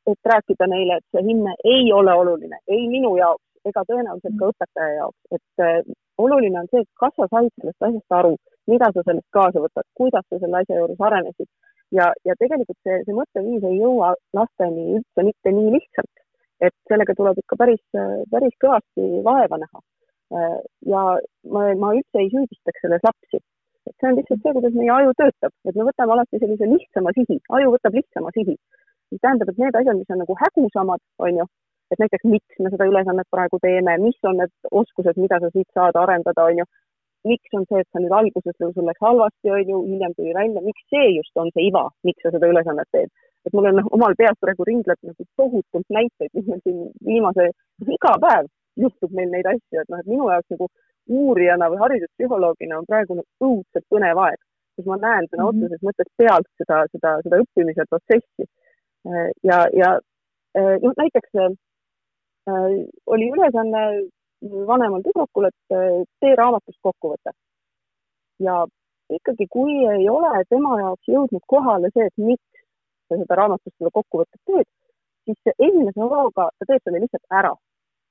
[0.08, 4.50] et rääkida neile, et see hinne ei ole oluline, ei minu jaoks ega tõenäoliselt ka
[4.54, 8.36] õpetaja jaoks, et oluline on see, et kas sa said sellest asjast aru,
[8.72, 11.50] mida sa sellest kaasa võtad, kuidas sa selle asja juures arenesid.
[11.96, 16.24] Ja, ja tegelikult see, see mõtteviis ei jõua lasteni üldse mitte nii lihtsalt,
[16.66, 17.84] et sellega tuleb ikka päris,
[18.32, 19.84] päris kõvasti vaeva näha.
[20.90, 21.02] ja
[21.54, 23.40] ma, ma üldse ei süüdistaks selles lapsi,
[23.86, 27.14] et see on lihtsalt see, kuidas meie aju töötab, et me võtame alati sellise lihtsama
[27.18, 28.58] sihi, aju võtab lihtsama sihi.
[29.14, 31.46] mis tähendab, et need asjad, mis on nagu hägusamad, on ju,
[31.92, 35.68] et näiteks miks me seda ülesannet praegu teeme, mis on need oskused, mida sa siit
[35.78, 36.66] saad arendada, on ju.
[37.26, 40.62] miks on see, et sa nüüd alguses sul läks halvasti, on ju, hiljem tuli välja,
[40.62, 43.10] miks see just on see iva, miks sa seda ülesannet teed.
[43.46, 47.50] et mul on omal peas praegu ringleb nagu tohutult näiteid, mis meil siin viimase,
[47.98, 48.50] iga päev
[48.84, 50.70] juhtub meil neid asju, et noh, et minu jaoks nagu
[51.22, 54.40] uurijana või hariduspsühholoogina on praegu nagu õudselt põnev aeg,
[54.78, 55.66] kus ma näen sõna mm -hmm.
[55.66, 58.50] otseses mõttes pealt seda, seda, seda õppimise protsessi.
[59.50, 59.90] ja, ja
[60.86, 61.54] noh, näiteks Äh,
[62.48, 63.82] oli ülesanne
[64.68, 67.32] vanemal tüdrukul, et äh, tee raamatust kokkuvõte.
[68.40, 68.66] ja
[69.10, 72.66] ikkagi, kui ei ole tema jaoks jõudnud kohale see, et miks
[73.08, 74.68] sa seda raamatust seda kokkuvõtet teed,
[75.26, 77.54] siis esimese hooga ta teeb selle lihtsalt ära.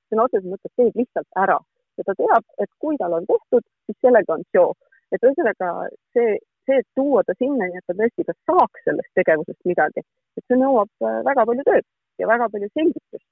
[0.09, 1.59] sõna otseses mõttes teeb lihtsalt ära
[1.97, 4.73] ja ta teab, et kui tal on tehtud, siis sellega on seo.
[5.13, 5.69] et ühesõnaga
[6.17, 10.01] see, see, et tuua ta sinnani, et ta tõesti ka saaks sellest tegevusest midagi,
[10.37, 11.85] et see nõuab äh, väga palju tööd
[12.19, 13.27] ja väga palju selgitust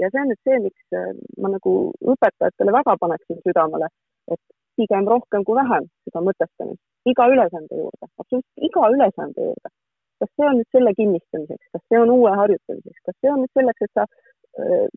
[0.00, 1.74] ja see on nüüd see, miks äh, ma nagu
[2.14, 3.90] õpetajatele väga paneksin südamele,
[4.32, 4.42] et
[4.80, 6.82] pigem rohkem kui vähem seda mõtestamist
[7.12, 9.72] iga ülesande juurde, absoluutselt iga ülesande juurde.
[10.20, 13.52] kas see on nüüd selle kinnistamiseks, kas see on uue harjutamiseks, kas see on nüüd
[13.56, 14.88] selleks, et sa äh,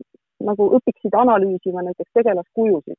[0.48, 2.98] nagu õpiksid analüüsima näiteks tegelaskujusid,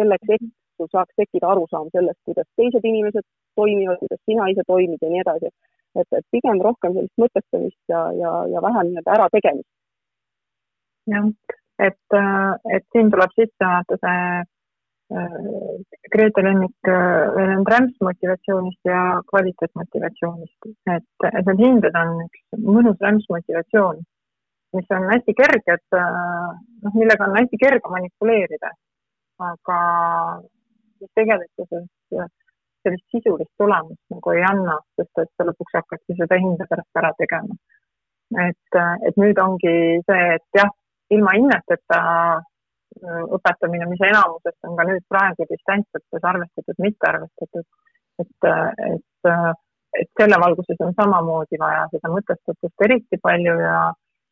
[0.00, 0.46] selleks, et
[0.80, 3.26] sul saaks tekkida arusaam sellest, kuidas teised inimesed
[3.60, 5.52] toimivad, kuidas sina ise toimid ja nii edasi.
[6.00, 9.68] et, et pigem rohkem sellist mõtestamist ja, ja, ja vähem nii-öelda ärategemist
[11.12, 11.28] jah,
[11.88, 15.80] et, äh, et siin tuleb sisse vaata see äh,
[16.14, 24.02] Grete Lennik veel on rämpsmotivatsioonist ja kvaliteetmotivatsioonist, et, et need hinded on üks mõnus rämpsmotivatsioon.
[24.76, 28.70] mis on hästi kerged, noh, millega on hästi kerge manipuleerida.
[29.40, 29.78] aga
[31.00, 31.88] mis tegelikkuses
[32.84, 37.12] sellist sisulist tulemust nagu ei anna, sest et sa lõpuks hakkadki seda hinda pärast ära
[37.18, 37.56] tegema.
[38.46, 39.74] et, et nüüd ongi
[40.06, 40.70] see, et jah,
[41.14, 42.00] ilma hinneteta
[43.36, 47.66] õpetamine, mis enamusest on ka nüüd praegu distantsõppes arvestatud, mitte arvestatud.
[48.20, 48.48] et,
[48.92, 49.28] et,
[50.00, 53.78] et selle valguses on samamoodi vaja seda mõtestatust eriti palju ja,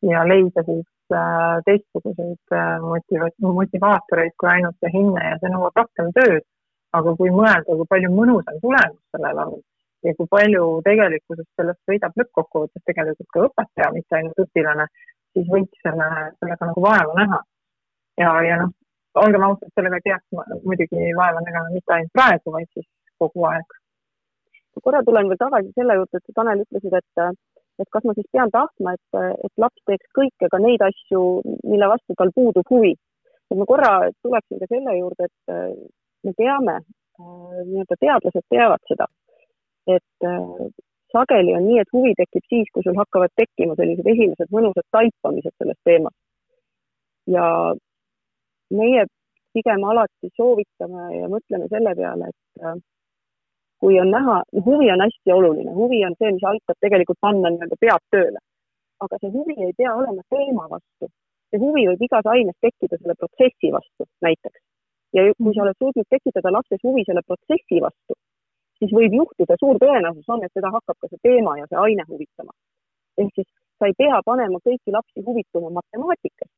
[0.05, 5.81] ja leida siis äh, teistsuguseid äh, motiva-, motivaatoreid kui ainult see hinne ja see nõuab
[5.81, 6.45] rohkem tööd.
[6.93, 9.57] aga kui mõelda, kui palju mõnusam tulemus sellel on
[10.05, 14.87] ja kui palju tegelikkuses sellest võidab lõppkokkuvõttes tegelikult ka õpetaja, mitte ainult õpilane,
[15.35, 17.39] siis võiks selle, sellega nagu vaeva näha
[18.21, 18.71] ja, ja noh,
[19.23, 22.87] olgem ausad, sellega ei peaks muidugi vaeva nägema mitte ainult praegu, vaid siis
[23.21, 23.77] kogu aeg.
[24.83, 27.39] korra tulen veel tagasi selle juurde, et Tanel, ütlesid, et,
[27.83, 31.23] et kas ma siis pean tahtma, et, et laps teeks kõike, ka neid asju,
[31.67, 32.93] mille vastu tal puudub huvi.
[33.51, 33.91] et ma korra
[34.23, 35.55] tuleksin ka selle juurde, et
[36.23, 36.77] me teame,
[37.19, 39.09] nii-öelda teadlased teavad seda,
[39.97, 40.29] et
[41.13, 45.55] sageli on nii, et huvi tekib siis, kui sul hakkavad tekkima sellised esimesed mõnusad taipamised
[45.57, 46.19] sellest teemast.
[47.29, 47.45] ja
[48.79, 49.05] meie
[49.53, 52.77] pigem alati soovitame ja mõtleme selle peale, et äh,
[53.79, 57.79] kui on näha, huvi on hästi oluline, huvi on see, mis aitab tegelikult panna nii-öelda
[57.85, 58.39] pead tööle.
[58.99, 61.07] aga see huvi ei pea olema teema vastu.
[61.49, 64.59] see huvi võib igas aines tekkida selle protsessi vastu näiteks.
[65.17, 68.19] ja kui sa oled suutnud tekitada lapses huvi selle protsessi vastu,
[68.79, 72.05] siis võib juhtuda, suur tõenäosus on, et teda hakkab ka see teema ja see aine
[72.07, 72.53] huvitama.
[73.19, 76.51] ehk siis sa ei pea panema kõiki lapsi huvituma matemaatikast,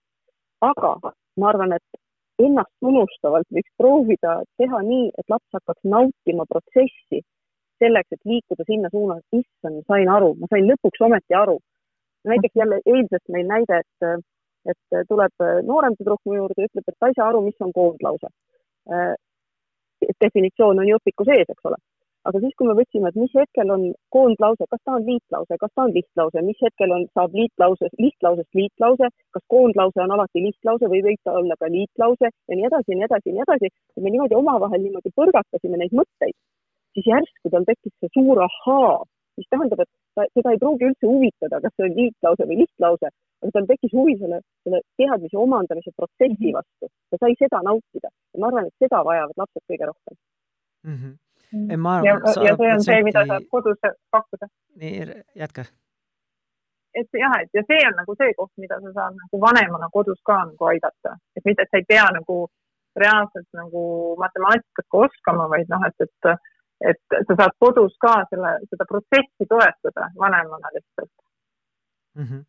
[0.62, 0.94] aga
[1.38, 7.22] ma arvan, et ennast unustavalt võiks proovida teha nii, et laps hakkaks nautima protsessi
[7.82, 11.60] selleks, et liikuda sinna suunas, issand, sain aru, ma sain lõpuks ometi aru.
[12.30, 14.26] näiteks jälle eilsest meil näide, et,
[14.70, 18.30] et tuleb noorem tüdruk mu juurde ütleb, et ta ei saa aru, mis on koondlause.
[20.22, 21.78] definitsioon on ju õpiku sees, eks ole
[22.30, 25.72] aga siis, kui me võtsime, et mis hetkel on koondlause, kas ta on liitlause, kas
[25.76, 30.90] ta on lihtlause, mis hetkel on, saab liitlause, lihtlausest liitlause, kas koondlause on alati lihtlause
[30.92, 33.72] või võib ta olla ka liitlause ja nii edasi ja nii edasi ja nii edasi.
[33.94, 36.38] kui me niimoodi omavahel niimoodi põrgatasime neid mõtteid,
[36.98, 38.94] siis järsku tal tekkis see suur ahaa,
[39.40, 43.12] mis tähendab, et ta, teda ei pruugi üldse huvitada, kas see on liitlause või lihtlause,
[43.42, 46.92] aga tal tekkis huvi selle, selle teadmise omandamise protsessi vastu.
[47.10, 50.18] ta sai seda nautida ja ma arvan, et seda vajavad lapsed kõige rohkem
[50.86, 50.96] mm.
[50.96, 51.20] -hmm
[51.78, 53.80] ma arvan, ja, ja see on see, mida saab kodus
[54.12, 54.48] pakkuda.
[54.82, 55.66] nii, jätka.
[56.96, 60.22] et jah, et ja see on nagu see koht, mida sa saad nagu vanemana kodus
[60.26, 62.46] ka nagu aidata, et mitte, et sa ei pea nagu
[63.00, 63.84] reaalselt nagu
[64.20, 66.32] matemaatikat ka oskama, vaid noh, et, et,
[66.92, 71.12] et sa saad kodus ka selle, seda protsessi toetada vanemana lihtsalt
[72.16, 72.26] mm.
[72.26, 72.44] -hmm.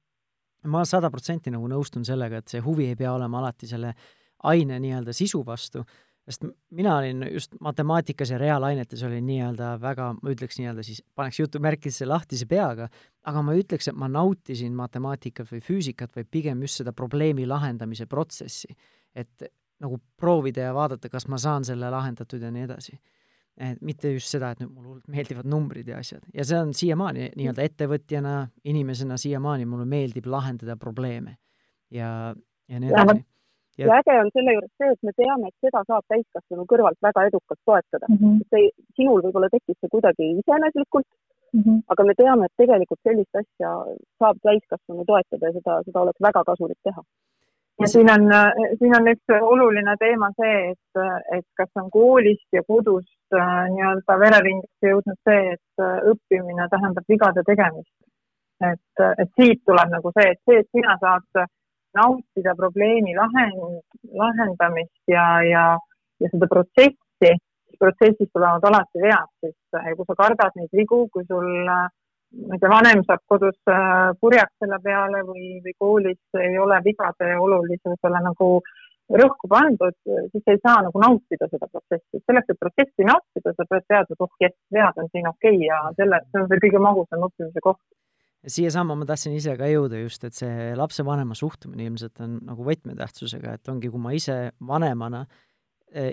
[0.75, 3.95] ma sada protsenti nagu nõustun sellega, et see huvi ei pea olema alati selle
[4.43, 5.85] aine nii-öelda sisu vastu
[6.29, 11.41] sest mina olin just matemaatikas ja reaalainetes olin nii-öelda väga, ma ütleks nii-öelda siis, paneks
[11.41, 12.89] jutumärkidesse lahtise peaga,
[13.27, 18.07] aga ma ütleks, et ma nautisin matemaatikat või füüsikat, vaid pigem just seda probleemi lahendamise
[18.07, 18.77] protsessi.
[19.15, 19.51] et
[19.83, 23.01] nagu proovida ja vaadata, kas ma saan selle lahendatud ja nii edasi.
[23.57, 26.23] et mitte just seda, et nüüd mulle hullult meeldivad numbrid ja asjad.
[26.35, 31.37] ja see on siiamaani nii-öelda ettevõtjana, inimesena siiamaani mulle meeldib lahendada probleeme
[31.91, 32.33] ja,
[32.69, 33.27] ja nii edasi
[33.79, 36.99] ja, ja äge on selle juures see, et me teame, et seda saab täiskasvanu kõrvalt
[37.09, 38.19] väga edukalt toetada mm.
[38.21, 38.41] -hmm.
[38.55, 41.79] see, sinul võib-olla tekkis see kuidagi iseeneslikult mm, -hmm.
[41.95, 43.71] aga me teame, et tegelikult sellist asja
[44.19, 47.03] saab täiskasvanu toetada ja seda, seda oleks väga kasulik teha.
[47.81, 48.29] ja siin on,
[48.79, 51.03] siin on üks oluline teema see, et,
[51.39, 57.09] et kas on koolist ja kodust äh, nii-öelda vereringesse jõudnud see, et äh, õppimine tähendab
[57.15, 57.97] vigade tegemist.
[58.73, 61.47] et, et siit tuleb nagu see, et see, et sina saad
[61.98, 63.81] nautida probleemi lahend,
[64.18, 65.64] lahendamist ja, ja,
[66.20, 71.05] ja seda protsessi, siis protsessis tulevad alati vead, sest eh, kui sa kardad neid vigu,
[71.12, 76.40] kui sul ma ei tea, vanem saab kodus eh, purjaks selle peale või, või koolis
[76.40, 78.55] ei ole vigade olulisusele nagu
[79.12, 79.96] rõhku pandud,
[80.33, 82.22] siis ei saa nagu nautida seda protsessi.
[82.26, 85.66] selleks, et protsessi nautida, sa pead teadma, et oh jess, vead on siin okei okay
[85.66, 87.83] ja selle, see on see kõige magusam õppimise koht
[88.46, 93.57] siiasamma ma tahtsin ise ka jõuda just, et see lapsevanema suhtumine ilmselt on nagu võtmetähtsusega,
[93.59, 95.42] et ongi, kui ma ise vanemana äh,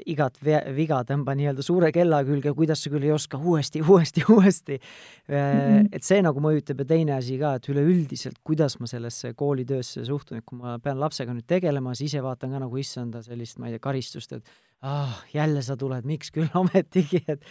[0.10, 0.38] igat
[0.76, 5.34] viga tõmban nii-öelda suure kella külge, kuidas sa küll ei oska, uuesti, uuesti, uuesti mm.
[5.34, 5.90] -hmm.
[5.96, 10.40] et see nagu mõjutab ja teine asi ka, et üleüldiselt, kuidas ma sellesse koolitöösse suhtun,
[10.40, 13.70] et kui ma pean lapsega nüüd tegelema, siis ise vaatan ka nagu issanda sellist, ma
[13.70, 14.44] ei tea, karistust, et
[14.82, 17.44] ah, jälle sa tuled, miks küll ometigi, et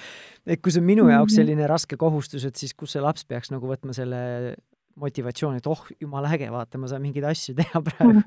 [0.46, 1.40] et kui see on minu jaoks mhm.
[1.40, 4.56] selline raske kohustus, et siis kus see laps peaks nagu võtma selle
[5.00, 8.22] motivatsiooni, et oh, jumala äge, vaata, ma saan mingeid asju teha praegu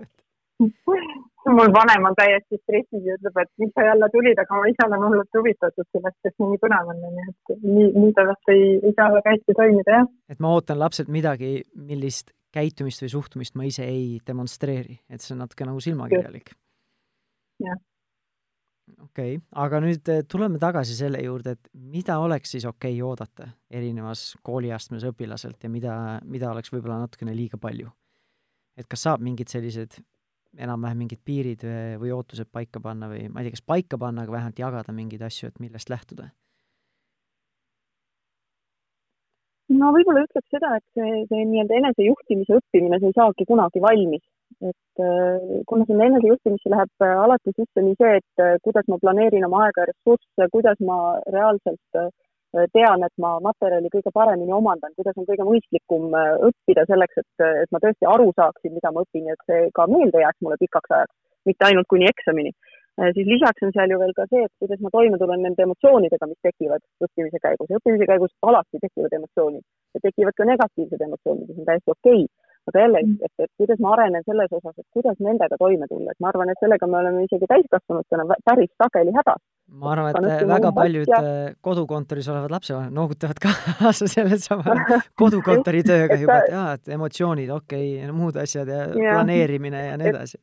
[1.58, 4.86] mul vanem on täiesti stressis ja ütleb, et miks sa jälle tulid, aga ma ise
[4.86, 8.68] olen hullult huvitatud sellest, sest nii põnev on, onju, et nii, nii ta vast ei,
[8.78, 10.10] ei saa väga hästi toimida, jah.
[10.32, 11.54] et ma ootan lapselt midagi,
[11.90, 16.54] millist käitumist või suhtumist ma ise ei demonstreeri, et see on natuke nagu silmakirjalik.
[17.66, 17.82] jah.
[19.04, 23.08] Okei okay., aga nüüd eh, tuleme tagasi selle juurde, et mida oleks siis okei okay
[23.08, 27.92] oodata erinevas kooliastmes õpilaselt ja mida, mida oleks võib-olla natukene liiga palju?
[28.80, 30.00] et kas saab mingid sellised
[30.58, 34.26] enam-vähem mingid piirid või, või ootused paika panna või ma ei tea, kas paika panna,
[34.26, 36.32] aga vähemalt jagada mingeid asju, et millest lähtuda?
[39.72, 44.24] no võib-olla ütleks seda, et see, see nii-öelda enesejuhtimise õppimine, see ei saagi kunagi valmis.
[44.70, 49.00] Et äh, kuna sinna enesejuhtimisse läheb äh, alati sisse nii see, et äh, kuidas ma
[49.02, 50.98] planeerin oma aega ja ressursse, kuidas ma
[51.36, 52.04] reaalselt
[52.76, 56.10] tean, et ma materjali kõige paremini omandan, kuidas on kõige mõistlikum
[56.50, 59.86] õppida selleks, et, et ma tõesti aru saaksin, mida ma õpin ja et see ka
[59.88, 61.16] meelde jääks mulle pikaks ajaks,
[61.48, 62.52] mitte ainult kuni eksamini.
[63.16, 66.28] Siis lisaks on seal ju veel ka see, et kuidas ma toime tulen nende emotsioonidega,
[66.28, 69.64] mis tekivad õppimise käigus ja õppimise käigus alati tekivad emotsioonid
[69.96, 73.26] ja tekivad ka negatiivsed emotsioonid, mis on täiesti okei okay aga jällegi, mm.
[73.26, 76.52] et, et kuidas ma arenen selles osas, et kuidas nendega toime tulla, et ma arvan,
[76.52, 79.42] et sellega me oleme isegi täiskasvanutena päris sageli hädas.
[79.82, 81.24] ma arvan, et väga paljud ja...
[81.24, 84.78] Äh, kodukontoris olevad lapsevanemad noogutavad kaasa sellesama
[85.24, 90.00] kodukontori tööga juba, et jaa, et emotsioonid, okei okay,, muud asjad ja, ja planeerimine ja
[90.02, 90.42] nii edasi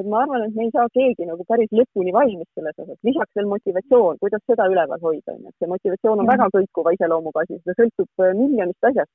[0.00, 3.34] et ma arvan, et me ei saa keegi nagu päris lõpuni valmis selles osas, lisaks
[3.36, 6.30] veel motivatsioon, kuidas seda üleval hoida, on ju, et see motivatsioon on mm.
[6.32, 9.10] väga kõikuva iseloomuga asi, see sõltub äh, miljonist asjast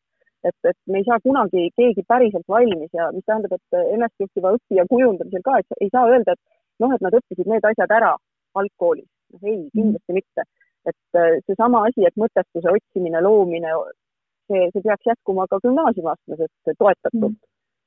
[0.49, 4.85] et, et me ei saa kunagi keegi päriselt valmis ja mis tähendab, et ennastjuhtiva õppija
[4.91, 8.13] kujundamisel ka, et ei saa öelda, et noh, et nad õppisid need asjad ära
[8.61, 9.09] algkoolis.
[9.41, 10.19] ei, kindlasti mm.
[10.19, 10.45] mitte.
[10.85, 13.73] et äh, seesama asi, et mõtestuse otsimine, loomine,
[14.47, 17.39] see, see peaks jätkuma ka gümnaasiumiastmes, et toetatult mm.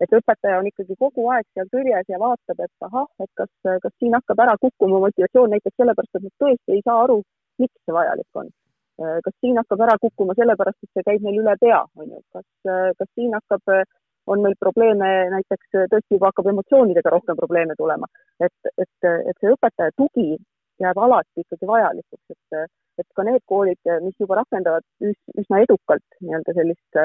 [0.02, 3.52] et õpetaja on ikkagi kogu aeg seal kõrjes ja vaatab, et ahah, et kas,
[3.84, 7.22] kas siin hakkab ära kukkuma motivatsioon näiteks sellepärast, et nad tõesti ei saa aru,
[7.62, 8.50] miks see vajalik on
[8.98, 12.46] kas siin hakkab ära kukkuma sellepärast, et see käib neil üle pea, on ju, kas,
[12.66, 13.84] äh, kas siin hakkab, äh,
[14.28, 18.08] on meil probleeme, näiteks tõesti juba hakkab emotsioonidega rohkem probleeme tulema,
[18.44, 20.34] et, et, et see õpetaja tugi
[20.82, 26.18] jääb alati ikkagi vajalikuks, et, et ka need koolid, mis juba rakendavad üs, üsna edukalt
[26.20, 27.00] nii-öelda sellist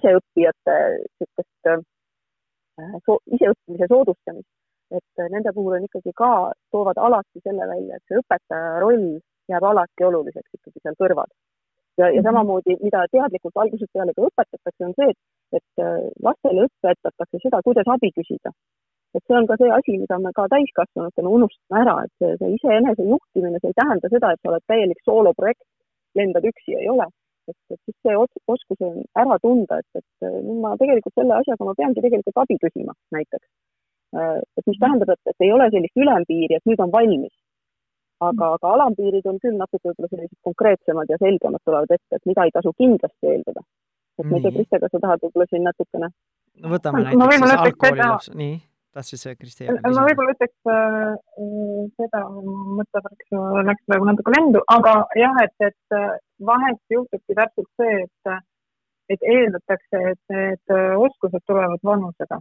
[0.00, 1.70] iseõppijate niisugust
[3.06, 4.50] so, iseõppimise soodustamist,
[4.98, 6.32] et nende puhul on ikkagi ka,
[6.74, 9.14] toovad alati selle välja, et see õpetaja roll
[9.52, 11.30] jääb alati oluliseks ikkagi seal kõrval.
[11.98, 12.26] ja, ja mhm.
[12.28, 17.60] samamoodi, mida teadlikult algusest peale ka õpetatakse, on see, et, et äh, lastele õpetatakse seda,
[17.66, 18.54] kuidas abi küsida.
[19.14, 22.56] et see on ka see asi, mida me ka täiskasvanutena unustame ära, et see, see
[22.56, 25.62] iseenese juhtimine, see ei tähenda seda, et sa oled täielik sooloprojekt,
[26.18, 27.06] lendad üksi, ei ole.
[27.50, 31.36] et, et siis see oskus on ära tunda, et, et äh, nüüd ma tegelikult selle
[31.36, 33.46] asjaga ma peangi tegelikult abi küsima näiteks.
[34.16, 37.34] Äh, et mis tähendab, et, et ei ole sellist ülempiiri, et nüüd on valmis
[38.20, 42.46] aga, aga alampiirid on küll natuke võib-olla sellised konkreetsemad ja selgemad tulevad ette, et mida
[42.46, 43.64] ei tasu kindlasti eeldada.
[44.18, 46.10] et ma ei tea, Kriste, kas sa tahad võib-olla siin natukene?
[46.62, 48.56] no võtame näiteks siis algkooli laps, nii,
[48.94, 49.68] tahtsid sa, Kristi?
[49.68, 51.12] ma võib-olla ütleks äh,
[51.98, 52.22] seda,
[52.78, 53.36] mõte läks,
[53.70, 56.10] läks praegu natuke lendu, aga jah, et, et äh,
[56.50, 58.44] vahest juhtubki täpselt see, et,
[59.16, 62.40] et eeldatakse, et need äh, oskused tulevad vanusega.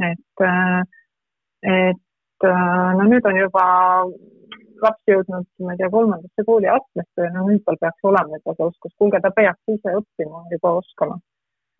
[0.00, 0.82] et, äh,
[1.70, 2.06] et
[2.40, 3.64] no nüüd on juba
[4.84, 8.66] laps jõudnud, ma ei tea, kolmandasse kooliastmesse ja no nüüd tal peaks olema juba see
[8.66, 11.18] oskus, kuulge, ta peaks ise õppima, juba oskama.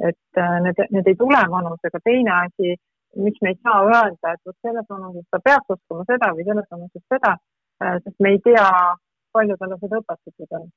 [0.09, 2.77] et äh, need, need ei tule vanusega, teine asi,
[3.21, 6.69] miks me ei saa öelda, et vot selles vanuses ta peaks oskama seda või selles
[6.71, 7.35] vanuses seda,
[7.85, 8.69] äh, sest me ei tea,
[9.37, 10.71] palju talle seda õpetatud on.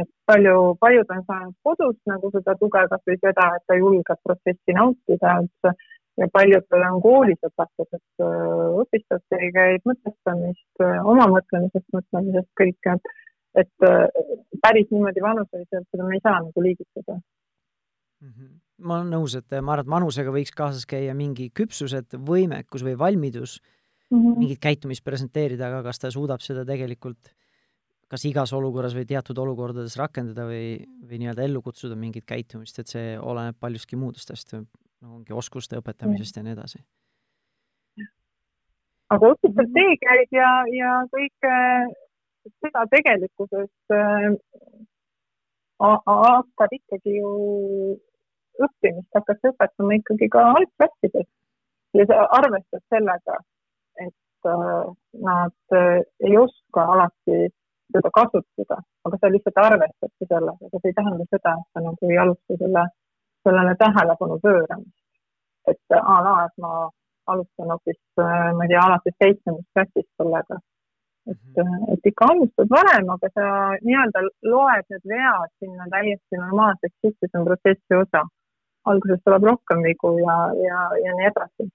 [0.00, 4.76] et palju, paljud on saanud kodus nagu seda tuge, kasvõi seda, et ta julgeb protsessi
[4.78, 5.74] nautida, et
[6.20, 13.12] ja paljudel on koolis õpetatud äh, õpistrateegiaid, mõtestamist, äh, oma mõtlemisest, mõtlemisest kõike, et,
[13.64, 14.06] et äh,
[14.64, 18.28] päris niimoodi vanuseliselt seda me ei saa nagu liigitada mm.
[18.28, 18.50] -hmm.
[18.88, 22.98] ma olen nõus, et ma arvan, et vanusega võiks kaasas käia mingi küpsused, võimekus või
[22.98, 23.60] valmidus
[24.10, 24.38] mm -hmm.
[24.44, 27.32] mingit käitumist presenteerida, aga kas ta suudab seda tegelikult
[28.12, 32.90] kas igas olukorras või teatud olukordades rakendada või, või nii-öelda ellu kutsuda mingit käitumist, et
[32.92, 34.68] see oleneb paljuski muudest asjadest,
[35.02, 36.78] no ongi oskuste õpetamisest ja nii edasi.
[39.12, 41.56] aga õpistrateegiaid ja, ja kõike
[42.62, 44.32] seda tegelikkuses äh,
[45.82, 47.32] hakkab ikkagi ju
[48.62, 51.28] õppimist hakati õpetama ikkagi ka algklassides.
[51.98, 53.36] Ja sa arvestad sellega,
[54.00, 54.92] et äh,
[55.28, 57.50] nad äh, ei oska alati
[57.92, 62.08] seda kasutada, aga sa lihtsalt arvestadki sellega, aga see ei tähenda seda, et sa nagu
[62.08, 62.86] ei alusta selle
[63.46, 64.98] sellele tähelepanu pööramist.
[65.70, 66.90] et a la, et ma
[67.26, 70.58] alustan hoopis, ma ei tea, alates seitsmendast klassist sellega.
[71.30, 71.84] et, mhm.
[71.94, 73.44] et ikka alustad varem, aga sa
[73.86, 78.24] nii-öelda loed need vead sinna täiesti normaalseks sisse, see on protsessi osa.
[78.90, 81.68] alguses tuleb rohkem vigu ja, ja, ja nii edasi.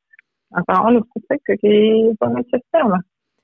[0.62, 1.74] aga alustad sa ikkagi
[2.10, 3.00] juba metsast peale.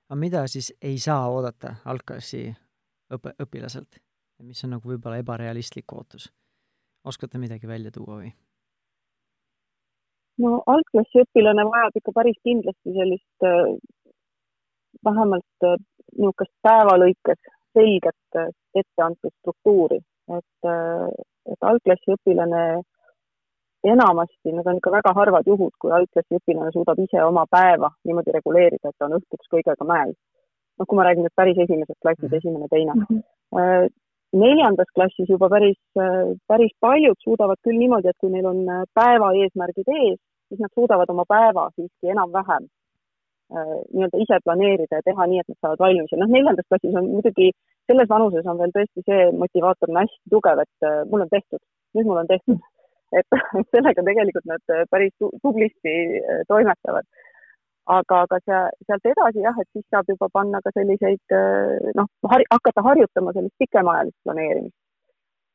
[0.10, 2.50] aga mida siis ei saa oodata algklassi
[3.16, 4.04] õpe, õpilaselt?
[4.44, 6.28] mis on nagu võib-olla ebarealistlik ootus?
[7.06, 8.32] Oskate midagi välja tuua või?
[10.44, 13.74] no algklassi õpilane vajab ikka päris kindlasti sellist äh,
[15.06, 15.78] vähemalt äh,
[16.18, 20.00] niisugust päeva lõikes selget äh, etteantud struktuuri,
[20.34, 20.68] et,
[21.52, 22.64] et algklassi õpilane
[23.86, 28.34] enamasti, need on ikka väga harvad juhud, kui algklassi õpilane suudab ise oma päeva niimoodi
[28.34, 30.16] reguleerida, et ta on õhtuks kõigega mäel.
[30.80, 32.40] noh, kui ma räägin nüüd päris esimesed klassid, mhm.
[32.42, 33.06] esimene, teine mm.
[33.10, 33.92] -hmm
[34.34, 35.80] neljandas klassis juba päris,
[36.50, 38.64] päris paljud suudavad küll niimoodi, et kui neil on
[38.98, 40.20] päeva eesmärgid ees,
[40.50, 45.52] siis nad suudavad oma päeva siiski enam-vähem äh, nii-öelda ise planeerida ja teha nii, et
[45.54, 47.50] nad saavad valmis ja noh, neljandas klassis on muidugi,
[47.92, 51.62] selles vanuses on veel tõesti see motivaator on hästi tugev, et äh, mul on tehtud,
[51.98, 52.62] nüüd mul on tehtud.
[53.18, 53.36] et
[53.70, 57.06] sellega tegelikult nad päris tublisti äh, toimetavad
[57.86, 61.36] aga, aga see, sealt edasi jah, et siis saab juba panna ka selliseid
[61.98, 64.76] noh, hakata harjutama sellist pikemaajalist planeerimist.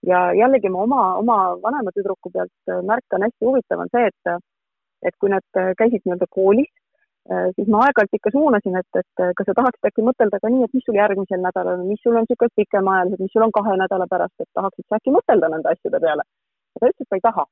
[0.07, 4.43] ja jällegi ma oma, oma vanema tüdruku pealt märkan, hästi huvitav on see, et,
[5.09, 6.71] et kui nad käisid nii-öelda koolis,
[7.29, 10.77] siis ma aeg-ajalt ikka suunasin, et, et kas sa tahaksid äkki mõtelda ka nii, et
[10.77, 14.07] mis sul järgmisel nädalal on, mis sul on niisugused pikemaajalised, mis sul on kahe nädala
[14.11, 16.25] pärast, et tahaksid sa äkki mõtelda nende asjade peale.
[16.79, 17.47] ta ütles, et ta ei taha.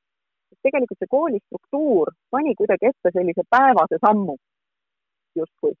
[0.63, 4.37] tegelikult see kooli struktuur pani kuidagi ette sellise päevase sammu
[5.41, 5.73] justkui.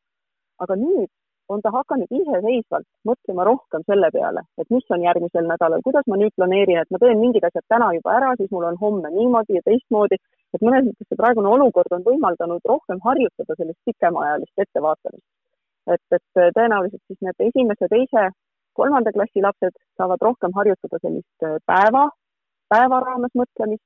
[0.63, 1.09] aga nüüd
[1.53, 6.17] on ta hakanud iseseisvalt mõtlema rohkem selle peale, et mis on järgmisel nädalal, kuidas ma
[6.19, 9.59] nüüd planeerin, et ma teen mingid asjad täna juba ära, siis mul on homme niimoodi
[9.59, 10.19] ja teistmoodi.
[10.55, 15.27] et mõnes mõttes see praegune olukord on võimaldanud rohkem harjutada sellist pikemaajalist ettevaatamist.
[15.93, 18.29] et, et tõenäoliselt siis need esimese, teise,
[18.79, 22.09] kolmanda klassi lapsed saavad rohkem harjutada sellist päeva,
[22.73, 23.85] päeva raames mõtlemist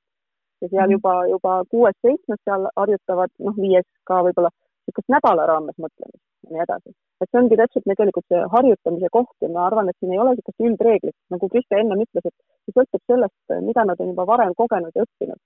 [0.62, 0.96] ja seal mhm.
[0.96, 4.50] juba, juba kuues-seitsmes seal harjutavad, noh, viies ka võib-olla
[4.82, 6.92] niisugust nädala raames mõtlemist ja nii edasi.
[7.22, 10.34] et see ongi täpselt tegelikult see harjutamise koht ja ma arvan, et siin ei ole
[10.34, 14.54] niisugust üldreeglit, nagu Krista ennem ütles, et see sõltub sellest, mida nad on juba varem
[14.58, 15.40] kogenud ja õppinud.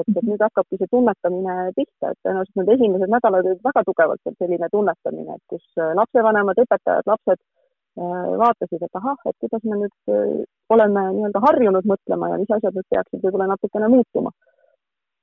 [0.00, 4.36] et, et nüüd hakkabki see tunnetamine pihta, et tõenäoliselt need esimesed nädalad olid väga tugevalt
[4.38, 9.80] selline tunnetamine, et kus äh, lapsevanemad, õpetajad, lapsed äh, vaatasid, et ahah, et kuidas me
[9.82, 14.32] nüüd äh, oleme nii-öelda harjunud mõtlema ja mis asjad nüüd peaksid võib-olla natukene muutuma.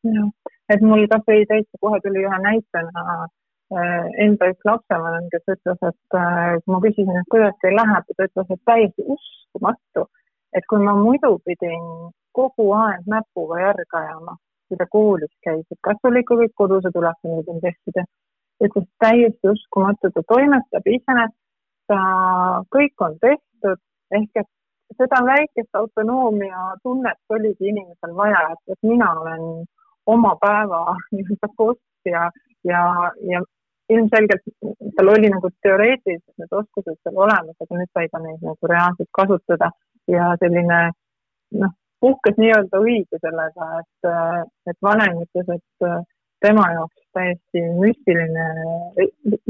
[0.03, 0.29] jah,
[0.75, 3.07] et mul kas või täitsa kohe tuli ühe näitena
[3.71, 8.27] enda üks lapsevanem, kes ütles, et äh, kui ma küsisin, et kuidas teil läheb, ta
[8.29, 10.05] ütles, et täiesti uskumatu,
[10.55, 11.83] et kui ma muidu pidin
[12.37, 16.95] kogu aeg näpuga järge ajama, kui ta koolis käis, et kas sul ikka kõik kodused
[16.95, 18.05] ülesanded on tehtud ja
[18.63, 21.27] ütles täiesti uskumatu, ta toimetab ise,
[21.91, 21.99] ta,
[22.75, 23.83] kõik on tehtud,
[24.15, 24.49] ehk et
[24.95, 29.43] seda väikest autonoomia tunnet oligi inimesel vaja, et, et mina olen
[30.07, 32.29] oma päeva nii-öelda kost ja,
[32.63, 32.81] ja,
[33.27, 33.43] ja
[33.89, 34.43] ilmselgelt
[34.95, 39.09] tal oli nagu teoreetiliselt need oskused seal olemas, aga nüüd sai ta neid nagu reaalselt
[39.19, 39.71] kasutada
[40.11, 40.79] ja selline
[41.61, 41.73] noh,
[42.03, 44.09] puhkes nii-öelda õige sellega, et,
[44.71, 45.87] et vanem ütles, et
[46.45, 48.47] tema jaoks täiesti müstiline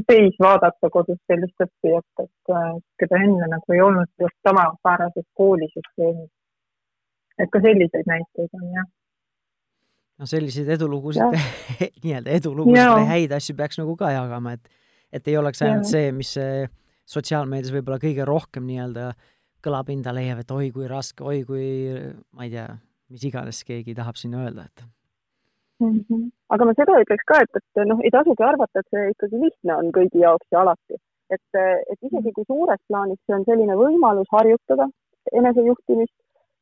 [0.07, 2.53] seis vaadata kodus sellist õppijat, et
[3.01, 6.31] keda enne nagu ei olnud selles tavapärases koolisüsteemis.
[7.37, 8.87] et ka selliseid näiteid on jah
[10.17, 11.37] no selliseid edulugusid,
[12.03, 14.75] nii-öelda edulugusid või häid asju peaks nagu ka jagama, et
[15.13, 15.91] et ei oleks ainult ja.
[15.93, 16.33] see, mis
[17.07, 19.11] sotsiaalmeedias võib-olla kõige rohkem nii-öelda
[19.63, 21.67] kõlapinda leiab, et oi kui raske, oi kui
[22.35, 22.67] ma ei tea,
[23.13, 24.83] mis iganes keegi tahab sinna öelda, et
[25.79, 25.99] mm.
[25.99, 26.29] -hmm.
[26.55, 29.79] aga ma seda ütleks ka, et, et noh, ei tasugi arvata, et see ikkagi lihtne
[29.81, 30.99] on kõigi jaoks ja alati.
[31.35, 31.59] et,
[31.91, 34.87] et isegi kui suures plaanis see on selline võimalus harjutada
[35.35, 36.15] enesejuhtimist,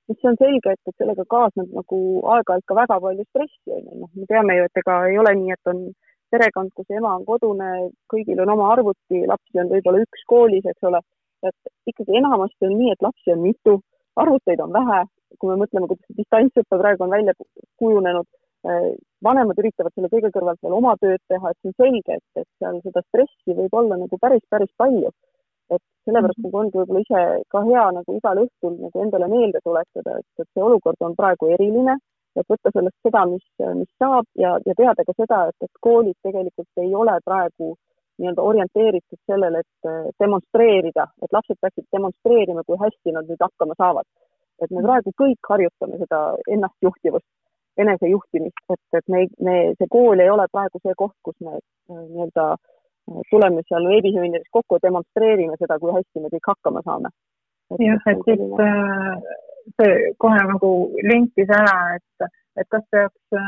[0.06, 2.00] siis see on selge, et, et sellega kaasneb nagu
[2.36, 5.34] aeg-ajalt ka väga palju stressi, on ju, noh, me teame ju, et ega ei ole
[5.42, 5.82] nii, et on
[6.34, 7.72] perekond, kus ema on kodune,
[8.12, 11.02] kõigil on oma arvuti, lapsi on võib-olla üks koolis, eks ole,
[11.46, 13.78] et ikkagi enamasti on nii, et lapsi on mitu,
[14.22, 15.04] arvuteid on vähe,
[15.40, 17.36] kui me mõtleme, kuidas distantsõpe praegu on välja
[17.82, 18.28] kujunenud,
[18.70, 18.90] eh,
[19.26, 22.50] vanemad üritavad selle kõige kõrvalt veel oma tööd teha, et see on selge, et, et
[22.62, 25.12] seal seda stressi võib olla nagu päris, päris palju
[25.74, 27.22] et sellepärast nagu ongi võib-olla ise
[27.54, 31.50] ka hea nagu igal õhtul nagu endale meelde tuletada, et, et see olukord on praegu
[31.56, 31.98] eriline,
[32.36, 33.46] et võtta sellest seda, mis,
[33.80, 37.74] mis saab ja, ja teada ka seda, et, et koolid tegelikult ei ole praegu
[38.20, 44.08] nii-öelda orienteeritud sellele, et demonstreerida, et lapsed peaksid demonstreerima, kui hästi nad nüüd hakkama saavad.
[44.64, 47.28] et me praegu kõik harjutame seda ennastjuhtivust
[47.78, 51.58] enesejuhtimist, et, et me, me, see kool ei ole praegu see koht, kus me
[51.90, 52.46] nii-öelda
[53.30, 57.14] tuleme seal veebiseminarides kokku, demonstreerime seda, kui hästi me kõik hakkama saame.
[57.82, 58.42] jah, et siit
[59.80, 60.72] see kohe nagu
[61.12, 62.30] linkis ära, et,
[62.62, 63.40] et kas peaks,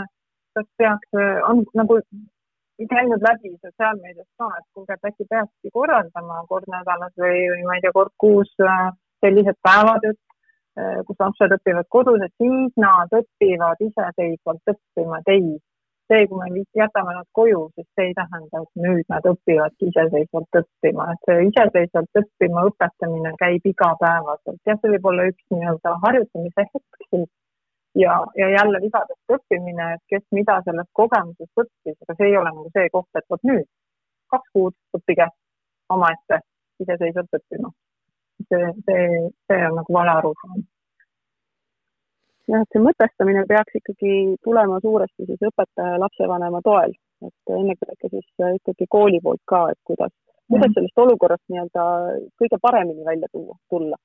[0.58, 2.00] kas peaks, on nagu
[2.86, 7.78] käinud läbi sotsiaalmeedias ka, et kuulge, et äkki peakski korraldama kord nädalas või, või ma
[7.78, 8.92] ei tea, kord kuus äh,
[9.26, 10.20] sellised päevad, et
[10.78, 15.58] äh, kus lapsed õpivad kodus, et siis nad õpivad iseseisvalt õppima, ei,
[16.12, 20.60] see, kui me jätame nad koju, siis see ei tähenda, et nüüd nad õpivadki iseseisvalt
[20.62, 24.62] õppima, et see iseseisvalt õppima õpetamine käib igapäevaselt.
[24.70, 27.30] jah, see võib olla üks nii-öelda harjutamise hetk siis
[28.04, 32.54] ja, ja jälle vigadest õppimine, et kes mida sellest kogemusest õppis, aga see ei ole
[32.54, 33.68] nagu see koht, et vot nüüd
[34.32, 35.28] kaks kuud õppige
[35.96, 36.42] omaette
[36.84, 37.72] iseseisvalt õppima.
[38.48, 39.06] see, see,
[39.50, 40.66] see on nagu vale arusaam.
[42.52, 44.14] Jah, et see mõtestamine peaks ikkagi
[44.46, 46.96] tulema suuresti siis õpetaja ja lapsevanema toel,
[47.28, 50.14] et ennekõike siis ikkagi kooli poolt ka, et kuidas,
[50.52, 51.88] kuidas sellest olukorrast nii-öelda
[52.42, 54.00] kõige paremini välja tuua, tulla.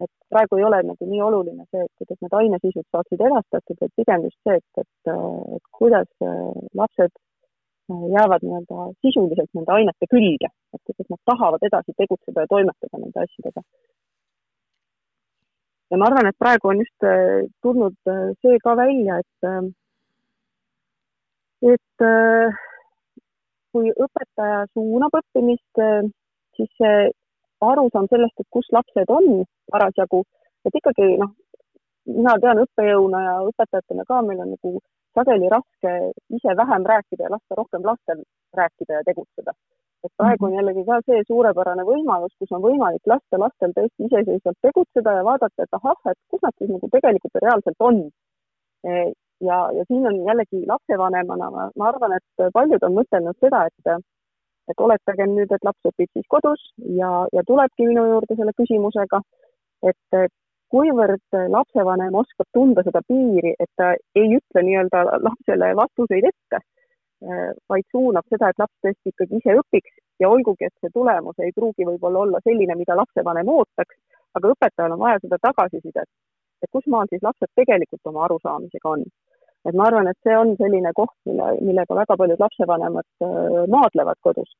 [0.00, 3.92] Et praegu ei ole nagu nii oluline see, et kuidas need ainesisud saaksid edastatud, vaid
[4.00, 5.10] pigem just see, et, et,
[5.56, 6.38] et kuidas äh,
[6.80, 12.52] lapsed äh, jäävad nii-öelda sisuliselt nende ainete külge, et kuidas nad tahavad edasi tegutseda ja
[12.54, 13.66] toimetada nende asjadega.
[15.90, 17.96] Ja ma arvan, et praegu on just äh, tulnud
[18.42, 19.72] see ka välja, et,
[21.74, 22.04] et
[23.70, 25.82] kui õpetaja suunab õppimist,
[26.56, 27.10] siis see
[27.60, 30.24] arusaam sellest, et kus lapsed on parasjagu,
[30.66, 31.34] et ikkagi noh,
[32.10, 34.80] mina tean õppejõuna ja õpetajatena ka, meil on nagu
[35.18, 35.92] sageli raske
[36.36, 38.22] ise vähem rääkida ja lasta rohkem lastel
[38.56, 39.54] rääkida ja tegutseda.
[40.04, 44.58] Et praegu on jällegi ka see suurepärane võimalus, kus on võimalik lasta lastel tõesti iseseisvalt
[44.66, 48.00] tegutseda ja vaadata, et ahah, et kus nad siis nagu tegelikult reaalselt on.
[49.48, 53.94] ja, ja siin on jällegi lapsevanemana, ma arvan, et paljud on mõtelnud seda, et
[54.70, 56.60] et oletagem nüüd, et laps õpib siis kodus
[56.98, 59.18] ja, ja tulebki minu juurde selle küsimusega,
[59.90, 60.32] et
[60.70, 66.60] kuivõrd lapsevanem oskab tunda seda piiri, et ta ei ütle nii-öelda lapsele vastuseid ette,
[67.20, 71.52] vaid suunab seda, et laps tõesti ikkagi ise õpiks ja olgugi, et see tulemus ei
[71.52, 73.96] pruugi võib-olla olla selline, mida lapsevanem ootaks,
[74.38, 76.08] aga õpetajal on vaja seda tagasisidet,
[76.62, 79.04] et kus maal siis lapsed tegelikult oma arusaamisega on
[79.68, 84.20] et ma arvan, et see on selline koht, mille, millega väga paljud lapsevanemad äh, maadlevad
[84.24, 84.56] kodus.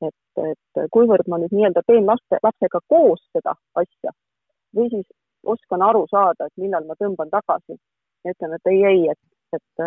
[0.00, 4.14] et, et kuivõrd ma nüüd nii-öelda teen laste, lapsega koos seda asja
[4.76, 5.04] või siis
[5.44, 9.20] oskan aru saada, et millal ma tõmban tagasi ja ütlen, et ei, ei, et,
[9.58, 9.84] et,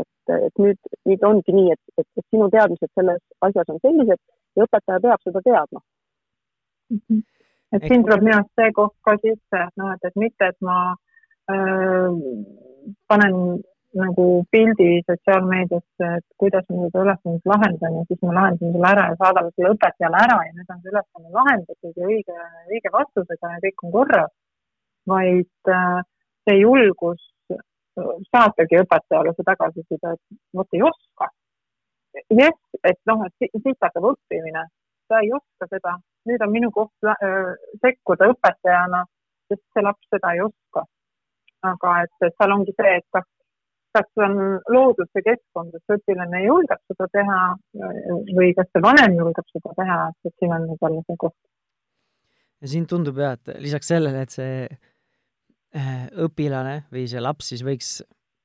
[0.00, 0.78] et, et nüüd,
[1.08, 4.20] nüüd ongi nii, et, et, et sinu teadmised selles asjas on sellised
[4.56, 5.80] ja õpetaja peab seda teadma
[6.90, 7.00] mm.
[7.00, 7.22] -hmm.
[7.76, 10.60] et siin tuleb minu arust see koht ka sisse, et noh, et, et mitte, et
[10.60, 10.78] ma
[11.50, 12.10] öö,
[13.08, 13.36] panen
[13.94, 19.04] nagu pildi sotsiaalmeediasse, et kuidas ma seda ülesannet lahendan ja siis ma lahendan selle ära
[19.10, 22.38] ja saadan selle õpetajale ära ja nüüd on see ülesanne lahendatud ja õige,
[22.72, 24.32] õige vastusega ja kõik on korras.
[25.06, 26.00] vaid äh,
[26.48, 27.20] see julgus
[27.96, 31.28] saatagi õpetajale see tagasiside, et vot ei oska.
[32.30, 34.64] jess, et noh, et siit hakkab õppimine,
[35.08, 35.96] ta ei oska seda,
[36.28, 37.08] nüüd on minu koht
[37.82, 39.04] sekkuda õpetajana,
[39.50, 40.84] sest see laps seda ei oska.
[41.64, 43.24] aga et, et seal ongi see, et kas
[43.94, 44.34] kas on
[44.74, 47.40] loodud see keskkond, kus õpilane julgeb seda teha
[48.34, 51.38] või kas see vanem julgeb seda teha, et siin on võib-olla see koht.
[52.60, 54.66] ja siin tundub jah, et lisaks sellele, et see
[55.74, 57.96] õpilane või see laps siis võiks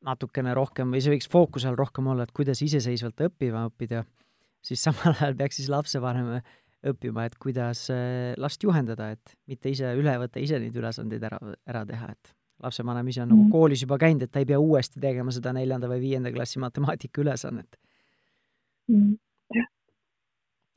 [0.06, 4.04] natukene rohkem või see võiks fookuse all rohkem olla, et kuidas iseseisvalt õppima õppida,
[4.66, 6.40] siis samal ajal peaks siis lapsevanem
[6.90, 11.40] õppima, et kuidas äh, last juhendada, et mitte ise üle võtta, ise neid ülesandeid ära,
[11.68, 13.52] ära teha, et lapsevanem ise on mm nagu mhm.
[13.56, 17.22] koolis juba käinud, et ta ei pea uuesti tegema seda neljanda või viienda klassi matemaatika
[17.24, 17.78] ülesannet
[18.92, 19.14] mm.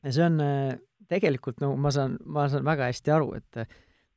[0.03, 0.75] ja see on äh,
[1.11, 3.63] tegelikult nagu no, ma saan, ma saan väga hästi aru, et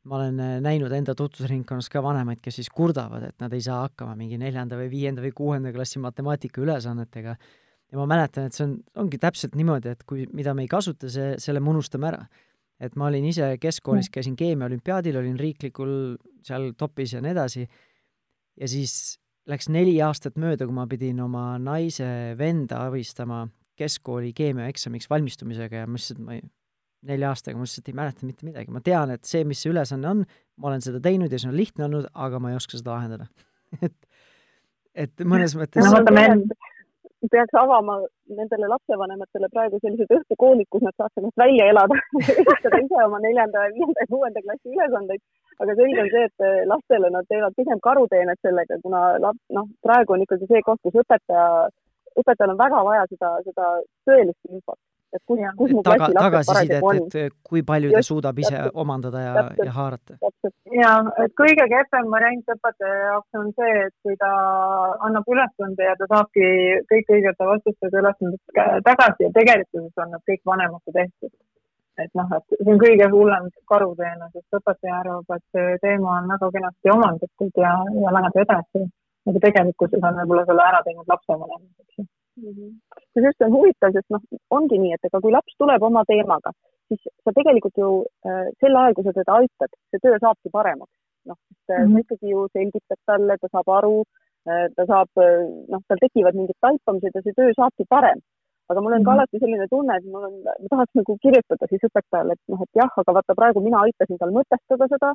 [0.07, 3.83] ma olen äh, näinud enda tutvusringkonnas ka vanemaid, kes siis kurdavad, et nad ei saa
[3.85, 7.37] hakkama mingi neljanda või viienda või kuuenda klassi matemaatika ülesannetega.
[7.93, 11.11] ja ma mäletan, et see on, ongi täpselt niimoodi, et kui, mida me ei kasuta,
[11.11, 12.25] see, selle me unustame ära.
[12.83, 15.93] Et ma olin ise keskkoolis, käisin keemiaolümpiaadil, olin riiklikul
[16.45, 17.63] seal topis ja nii edasi,
[18.61, 19.17] ja siis
[19.49, 23.47] läks neli aastat mööda, kui ma pidin oma naise venda abistama
[23.81, 26.45] keskkooli keemiaeksamiks valmistumisega ja ma lihtsalt, ma ei,
[27.09, 30.11] nelja aastaga ma lihtsalt ei mäleta mitte midagi, ma tean, et see, mis see ülesanne
[30.11, 30.25] on,
[30.61, 33.29] ma olen seda teinud ja see on lihtne olnud, aga ma ei oska seda lahendada.
[33.85, 33.97] Et,
[34.97, 35.99] et mõnes mõttes no,
[37.33, 37.97] peaks avama
[38.39, 43.67] nendele lapsevanematele praegu sellised õhtukoolid, kus nad saaks ennast välja elada ehitada ise oma neljanda,
[43.75, 45.23] viienda ja kuuenda klassi ülesandeid.
[45.61, 49.03] aga selge on see, et lastele nad teevad pigem karuteenet sellega, kuna
[49.59, 51.47] noh, praegu on ikkagi see koht, kus õpetaja,
[52.23, 53.73] õpetajal on väga vaja seda, seda
[54.09, 54.81] tõelist infot
[55.15, 56.83] et kus, kus mu taga, tagasisidet,
[57.23, 60.19] et kui palju ta suudab ise täpselt, omandada ja, ja haarata.
[60.75, 60.93] ja,
[61.25, 64.31] et kõige kehvem variant õpetaja jaoks on see, et kui ta
[65.09, 66.47] annab ülesande ja ta saabki
[66.93, 71.35] kõik õigete vastustega ülesanded tagasi ja tegelikkuses on need kõik vanemate tehtud.
[72.03, 76.29] et noh, et see on kõige hullem karuteene, sest õpetaja arvab, et see teema on
[76.35, 78.85] väga kenasti omandatud ja, ja läheb edasi.
[79.27, 82.53] aga tegelikkuses on võib-olla selle ära teinud lapsevanemad, eks ju mm.
[82.53, 82.75] -hmm.
[83.25, 84.23] See on huvitav, sest noh,
[84.57, 86.53] ongi nii, et ega kui laps tuleb oma teemaga,
[86.91, 87.91] siis sa tegelikult ju
[88.29, 90.93] äh, sel ajal, kui sa teda aitad, see töö saabki paremaks.
[91.27, 91.93] noh, sest mm -hmm.
[91.95, 93.97] sa ikkagi ju selgitad talle, ta saab aru
[94.49, 95.43] äh,, ta saab, äh,
[95.73, 98.21] noh, tal tekivad mingid taipamised ja see töö saabki parem.
[98.71, 99.09] aga mul on mm -hmm.
[99.09, 99.19] ka mhm.
[99.19, 102.73] alati selline tunne, et mul on, ma tahaks nagu kirjutada siis õpetajale, et noh, et
[102.81, 105.11] jah, aga vaata, praegu mina aitasin tal mõtestada seda,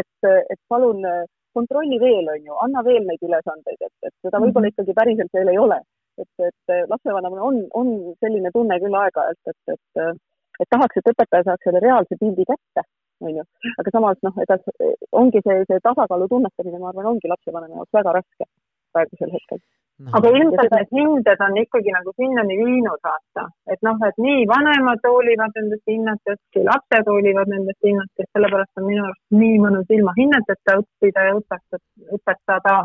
[0.00, 0.18] et,
[0.52, 1.24] et palun äh,
[1.56, 4.74] kontrolli veel, on ju, anna veel neid ülesandeid, et, et seda võib-olla mhm.
[4.74, 5.78] ikkagi päriselt veel ei ole
[6.24, 7.92] et, et lapsevanemal on, on
[8.22, 10.22] selline tunne küll aeg-ajalt, et, et,
[10.60, 12.86] et tahaks, et õpetaja saaks selle reaalse pildi kätte,
[13.24, 13.44] on ju,
[13.82, 14.58] aga samas noh, ega
[15.22, 18.50] ongi see, see tasakaalu tunnetamine, ma arvan, ongi lapsevanema jaoks väga raske
[18.92, 19.60] praegusel hetkel.
[19.98, 20.12] No..
[20.14, 25.02] aga ilmselt need hinded on ikkagi nagu sinnani viinud, vaata, et noh, et nii vanemad
[25.08, 30.14] hoolivad nendest hinnatest kui lapsed hoolivad nendest hinnatest, sellepärast on minu arust nii mõnus ilma
[30.20, 31.82] hinneteta õppida ja õpetada,
[32.14, 32.76] õpetada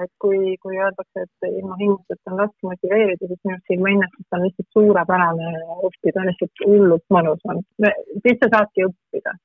[0.00, 4.36] et kui, kui öeldakse, et ilma hingusteta on raske motiveerida, siis minu arust ilma hinnastust
[4.36, 5.52] on lihtsalt suurepärane
[5.88, 7.62] õppida, lihtsalt hullult mõnus on.
[8.24, 9.36] siis sa saadki õppida,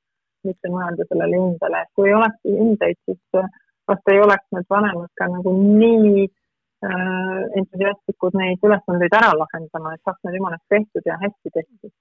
[0.48, 1.84] mitte mõelda sellele hindele.
[1.95, 3.48] kui ei oleks hindeid, siis
[3.91, 10.04] vast ei oleks need vanemad ka nagu nii äh, entusiastlikud neid ülesandeid ära lahendama, et
[10.08, 11.93] saaks need jumalast tehtud ja hästi tehtud.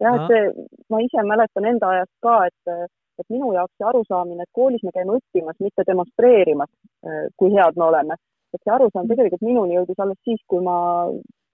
[0.00, 4.44] jah, et see, ma ise mäletan enda ajast ka, et et minu jaoks see arusaamine,
[4.44, 6.70] et koolis me käime õppimas, mitte demonstreerimas,
[7.06, 8.16] äh, kui head me oleme,
[8.54, 10.76] et see arusaam tegelikult minuni jõudis alles siis, kui ma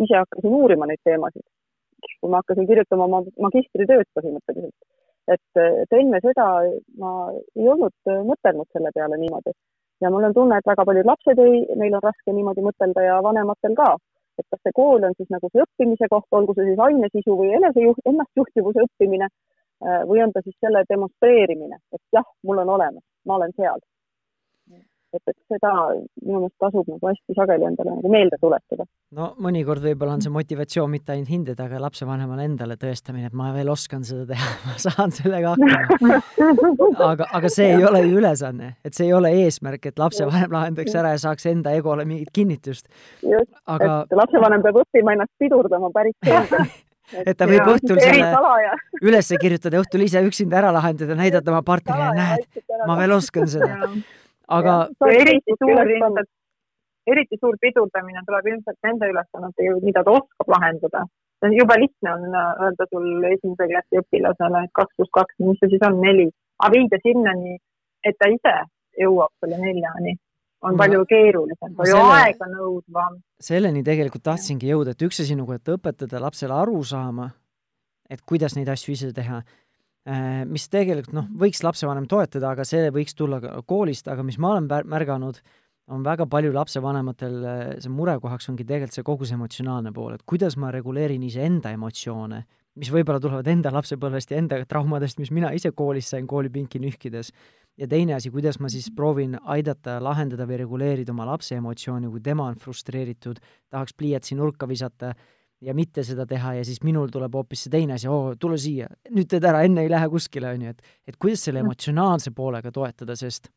[0.02, 1.46] ise hakkasin uurima neid teemasid.
[2.20, 4.74] kui ma hakkasin kirjutama oma magistritööd põhimõtteliselt.
[5.34, 6.46] et, et enne seda
[7.02, 7.12] ma
[7.56, 9.52] ei olnud mõtelnud selle peale niimoodi
[10.00, 13.16] ja mul on tunne, et väga paljud lapsed ei, neil on raske niimoodi mõtelda ja
[13.26, 13.96] vanematel ka.
[14.38, 17.54] et kas see kool on siis nagu see õppimise koht, olgu see siis ainesisu või
[17.58, 19.45] enesejuht, ennastjuhtivuse õppimine Äh,
[19.80, 23.80] või on ta siis selle demonstreerimine, et jah, mul on olemas, ma olen seal.
[25.16, 25.70] et, et seda
[26.26, 28.84] minu meelest tasub nagu hästi sageli endale nagu meelde tuletada.
[29.16, 33.52] no mõnikord võib-olla on see motivatsioon mitte ainult hinded, aga lapsevanemale endale tõestamine, et ma
[33.54, 36.20] veel oskan seda teha, ma saan sellega hakkama.
[37.10, 40.96] aga, aga see ei ole ju ülesanne, et see ei ole eesmärk, et lapsevanem lahendaks
[40.96, 42.88] ära ja saaks enda egole mingit kinnitust.
[43.22, 46.76] just aga..., et lapsevanem peab õppima ennast pidurdama päris selgelt
[47.22, 48.30] et ta võib õhtul selle
[49.02, 53.90] üles kirjutada, õhtul ise üksinda ära lahendada, näidata oma partnerile, näed, ma veel oskan seda.
[54.58, 54.74] aga.
[55.12, 56.32] eriti suur ilmselt,
[57.06, 61.06] eriti suur pidurdamine tuleb ilmselt nende ülesannete juurde, mida ta oskab lahendada.
[61.36, 65.34] see on jube lihtne on äh, öelda sul esimese klassi õpilasele, et kaks pluss kaks,
[65.44, 66.30] mis see siis on, neli,
[66.64, 67.58] aga viida sinnani,
[68.08, 68.54] et ta ise
[68.96, 70.16] jõuab selle neljani
[70.66, 73.20] on palju keerulisem, palju aeganõudvam.
[73.42, 77.30] selleni tegelikult tahtsingi jõuda, et üks asi nagu, et õpetada lapsele aru saama,
[78.10, 79.42] et kuidas neid asju ise teha,
[80.08, 84.38] äh, mis tegelikult noh, võiks lapsevanem toetada, aga see võiks tulla ka koolist, aga mis
[84.42, 85.40] ma olen märganud,
[85.94, 90.24] on väga palju lapsevanematel äh, see murekohaks ongi tegelikult see kogu see emotsionaalne pool, et
[90.26, 92.42] kuidas ma reguleerin iseenda emotsioone,
[92.76, 97.32] mis võib-olla tulevad enda lapsepõlvest ja enda traumadest, mis mina ise koolis sain koolipinki nühkides
[97.76, 102.22] ja teine asi, kuidas ma siis proovin aidata lahendada või reguleerida oma lapse emotsiooni, kui
[102.24, 105.12] tema on frustreeritud, tahaks pliiatsi nurka visata
[105.60, 108.88] ja mitte seda teha ja siis minul tuleb hoopis see teine asi, oo, tule siia,
[109.12, 111.70] nüüd teed ära, enne ei lähe kuskile, on ju, et et kuidas selle mm.
[111.70, 113.50] emotsionaalse poolega toetada, sest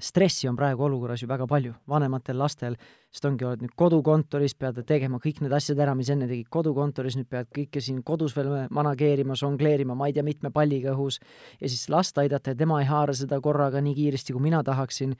[0.00, 2.74] stressi on praegu olukorras ju väga palju, vanematel lastel,
[3.14, 7.16] sest ongi, oled nüüd kodukontoris, pead tegema kõik need asjad ära, mis enne tegid kodukontoris,
[7.18, 11.20] nüüd pead kõike siin kodus veel manageerima, žongleerima, ma ei tea, mitme palliga õhus,
[11.60, 15.14] ja siis last aidata ja tema ei haara seda korraga nii kiiresti, kui mina tahaksin,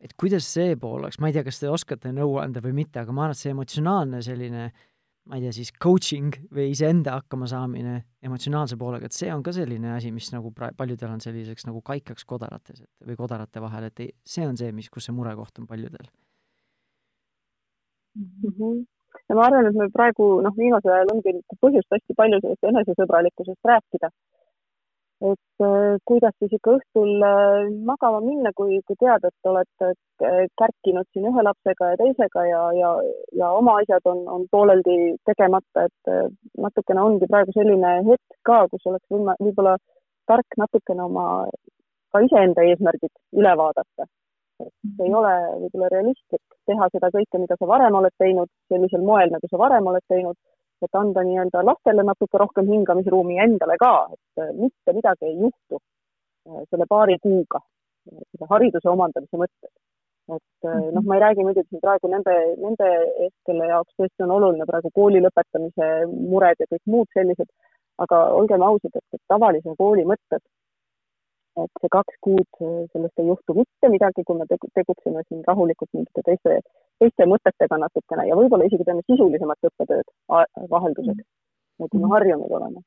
[0.00, 3.02] et kuidas see pool oleks, ma ei tea, kas te oskate nõu anda või mitte,
[3.02, 4.86] aga ma arvan, et see emotsionaalne selline äh,
[5.30, 7.94] ma ei tea, siis coaching või iseenda hakkamasaamine
[8.26, 11.82] emotsionaalse poolega, et see on ka selline asi, mis nagu pra-, paljudel on selliseks nagu
[11.86, 15.62] kaikaks kodarates, et või kodarate vahel, et ei, see on see, mis, kus see murekoht
[15.62, 16.08] on paljudel
[18.18, 18.26] mm.
[18.50, 18.82] -hmm.
[19.28, 23.72] ja ma arvan, et me praegu noh, viimasel ajal ongi põhjust hästi palju sellest enesesõbralikkusest
[23.72, 24.10] rääkida
[25.20, 30.46] et äh, kuidas siis ikka õhtul äh, magama minna, kui, kui tead, et oled äh,
[30.60, 32.92] kärkinud siin ühe lapsega ja teisega ja, ja,
[33.40, 34.96] ja oma asjad on, on pooleldi
[35.28, 36.14] tegemata, et
[36.66, 39.76] natukene ongi praegu selline hetk ka, kus oleks võima-, võib-olla
[40.30, 41.26] tark natukene oma
[42.12, 44.08] ka iseenda eesmärgid üle vaadata.
[44.60, 49.30] et ei ole võib-olla realistlik teha seda kõike, mida sa varem oled teinud, sellisel moel,
[49.32, 50.36] nagu sa varem oled teinud,
[50.86, 55.80] et anda nii-öelda lastele natuke rohkem hingamisruumi endale ka, et mitte midagi ei juhtu
[56.70, 57.60] selle paari kuuga,
[58.08, 59.72] selle hariduse omandamise mõttes
[60.36, 60.94] et mhm.
[60.94, 62.88] noh, ma ei räägi muidugi siin praegu nende, nende
[63.24, 67.48] eest, kelle jaoks tõesti on oluline praegu kooli lõpetamise mured ja kõik muud sellised,
[68.04, 70.42] aga olgem ausad, et, tavalise kooli mõttes,
[71.58, 72.46] et see kaks kuud,
[72.92, 76.60] sellest ei juhtu mitte midagi, kui me tegutseme siin rahulikult mingite teiste,
[77.02, 80.14] teiste mõtetega natukene ja võib-olla isegi teeme sisulisemat õppetööd
[80.74, 81.26] vahelduseks,
[81.82, 82.84] nagu me harjunud oleme.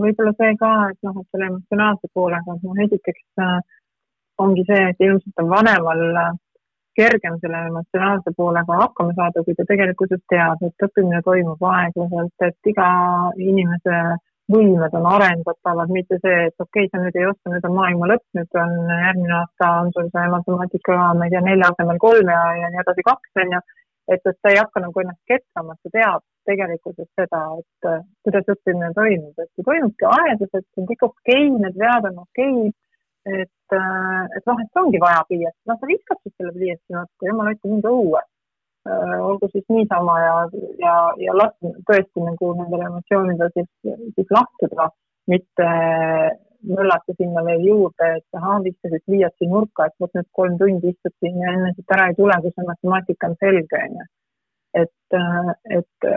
[0.00, 3.58] võib-olla see ka, et noh, et selle emotsionaalse poolega, et noh, esiteks äh,
[4.40, 6.32] ongi see, et ilmselt on vanemal äh,
[6.96, 12.72] kergem selle emotsionaalse poolega hakkama saada, kui ta tegelikkuses teab, et õppimine toimub aeglaselt, et
[12.72, 12.88] iga
[13.36, 14.00] inimese
[14.50, 18.10] võimed on arendatavad, mitte see, et okei okay,, sa nüüd ei oska, nüüd on maailma
[18.10, 22.34] lõpp, nüüd on järgmine aasta on sul see matemaatika, ma ei tea, nelja asemel kolm
[22.34, 23.62] ja, ja nii edasi kaks, on ju.
[24.12, 27.90] et, et ta ei hakka nagu ennast ketrama, ta teab tegelikkuses seda, et
[28.26, 32.24] kuidas õppimine toimub, et see toimubki aeglaselt, see on kõik okei okay,, need vead on
[32.26, 32.72] okei okay,
[33.26, 37.52] et, äh, et vahest ongi vaja pliiatsi, noh, sa viskad siis selle pliiatsi natuke, jumala
[37.52, 38.22] hoidku mind õue.
[38.82, 40.38] Äh, olgu siis niisama ja,
[40.82, 41.52] ja, ja las
[41.86, 43.68] tõesti nagu nendele emotsioonidele siis,
[44.16, 44.88] siis lahtuda,
[45.30, 45.68] mitte
[46.66, 51.14] möllata sinna veel juurde, et ahah, viskasid pliiatsi nurka, et vot nüüd kolm tundi istud
[51.22, 54.08] siin ja enne siit ära ei tule, kui see matemaatika on selge, onju
[54.82, 56.10] et, äh, et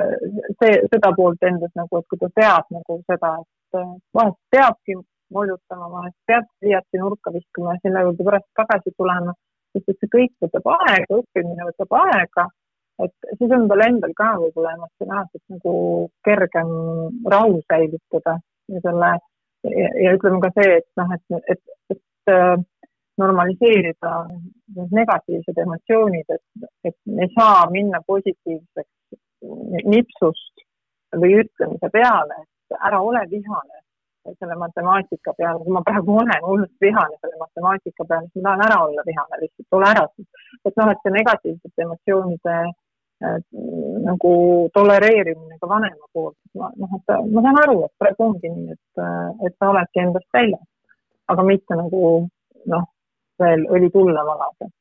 [0.58, 3.82] see, seda poolt endas nagu, et kui ta teab nagu seda, et
[4.16, 4.98] vahest peabki
[5.36, 9.38] moodustama, vahest peab pliiatsi nurka viskama ja selle juurde pärast tagasi tulema,
[9.76, 12.48] sest et see kõik võtab aega, õppimine võtab aega,
[13.04, 15.74] et siis on tal endal ka võib-olla emotsionaalselt nagu
[16.28, 16.70] kergem
[17.34, 18.38] rahu säilitada
[18.72, 19.12] ja selle
[19.68, 22.56] ja, ja ütleme ka see, et noh, et, et, et äh,
[23.22, 24.14] normaliseerida
[24.76, 30.66] need negatiivsed emotsioonid, et, et ei saa minna positiivseks nipsust
[31.16, 33.85] või ütlemise peale, et ära ole vihane,
[34.40, 39.06] selle matemaatika peale, ma praegu olen hullult vihane selle matemaatika peale, ma tahan ära olla
[39.10, 40.06] vihane lihtsalt, ole ära
[40.66, 43.38] et noh, et see negatiivsete emotsioonide äh,
[44.08, 44.34] nagu
[44.74, 49.06] tolereerimine ka vanema poolt, noh, et ma saan aru, et praegu ongi nii, et,
[49.48, 50.66] et sa oledki endast väljas,
[51.34, 52.02] aga mitte nagu
[52.74, 52.90] noh,
[53.42, 54.72] veel õli tulle valada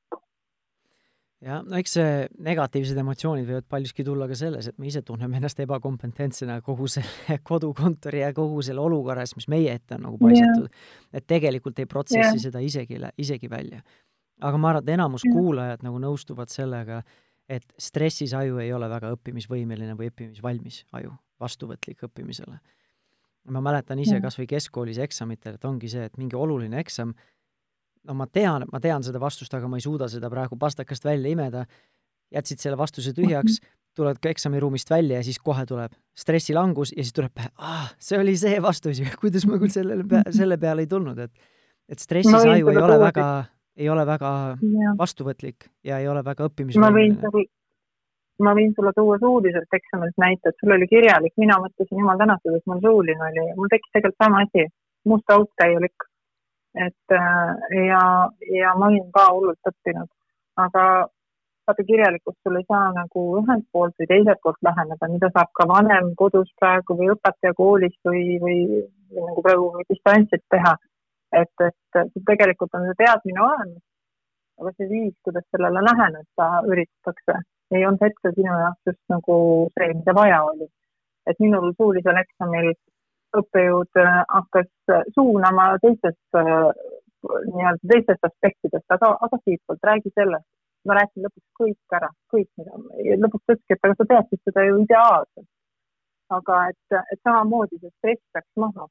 [1.44, 2.12] jah, no eks see
[2.46, 7.38] negatiivsed emotsioonid võivad paljuski tulla ka selles, et me ise tunneme ennast ebakompetentsena kogu selle
[7.50, 10.94] kodukontori ja kogu selle olukorras, mis meie ette on nagu paisatud yeah..
[11.20, 12.42] et tegelikult ei protsessi yeah.
[12.46, 13.82] seda isegi, isegi välja.
[14.40, 15.36] aga ma arvan, et enamus yeah.
[15.36, 17.02] kuulajad nagu nõustuvad sellega,
[17.48, 22.58] et stressis aju ei ole väga õppimisvõimeline või õppimisvalmis aju, vastuvõtlik õppimisele.
[23.52, 24.24] ma mäletan ise yeah.
[24.24, 27.12] kas või keskkoolis eksamitel, et ongi see, et mingi oluline eksam
[28.08, 31.32] no ma tean, ma tean seda vastust, aga ma ei suuda seda praegu pastakast välja
[31.32, 31.64] imeda,
[32.34, 33.72] jätsid selle vastuse tühjaks, mhm.
[33.94, 38.18] tuled ka eksamiruumist välja ja siis kohe tuleb stressilangus ja siis tuleb pähe, ah, see
[38.20, 41.52] oli see vastus ju, kuidas ma küll sellele pea, selle peale ei tulnud, et
[41.88, 43.26] et stressis no, aju ei ole väga,
[43.76, 44.94] ei ole väga ja.
[44.98, 47.44] vastuvõtlik ja ei ole väga õppimisvõimeline.
[48.44, 52.56] ma võin sulle tuua suuliselt eksamilt näite, et sul oli kirjalik, mina mõtlesin jumal tänatud,
[52.56, 54.66] et mul suuline oli, mul tekkis tegelikult sama asi,
[55.12, 56.08] must auk täielik
[56.74, 58.04] et äh, ja,
[58.60, 60.10] ja ma olin ka hullult õppinud,
[60.58, 60.84] aga
[61.68, 65.66] vaata kirjalikult sul ei saa nagu ühelt poolt või teiselt poolt läheneda, mida saab ka
[65.70, 68.58] vanem kodus praegu või õpetaja koolis või, või,
[69.12, 70.74] või nagu praegu distantsilt teha.
[71.34, 73.82] et, et tegelikult on see teadmine olemas,
[74.60, 77.40] aga see viis, kuidas sellele läheneda üritatakse,
[77.74, 79.36] ei olnud hetkel sinu jaoks just nagu
[79.78, 80.68] see, mida vaja oli.
[81.26, 82.74] et minul suulisel eksamil
[83.40, 86.68] õppejõud äh, hakkas äh, suunama teistest äh,
[87.24, 90.48] nii-öelda teistest aspektidest, aga, aga siitpoolt räägi sellest.
[90.84, 92.78] ma rääkisin lõpuks kõik ära, kõik, mida,
[93.22, 95.48] lõpuks ta ütleski, et aga sa teadsid seda ju ideaalselt.
[96.36, 98.88] aga et, et samamoodi see stress läks maha.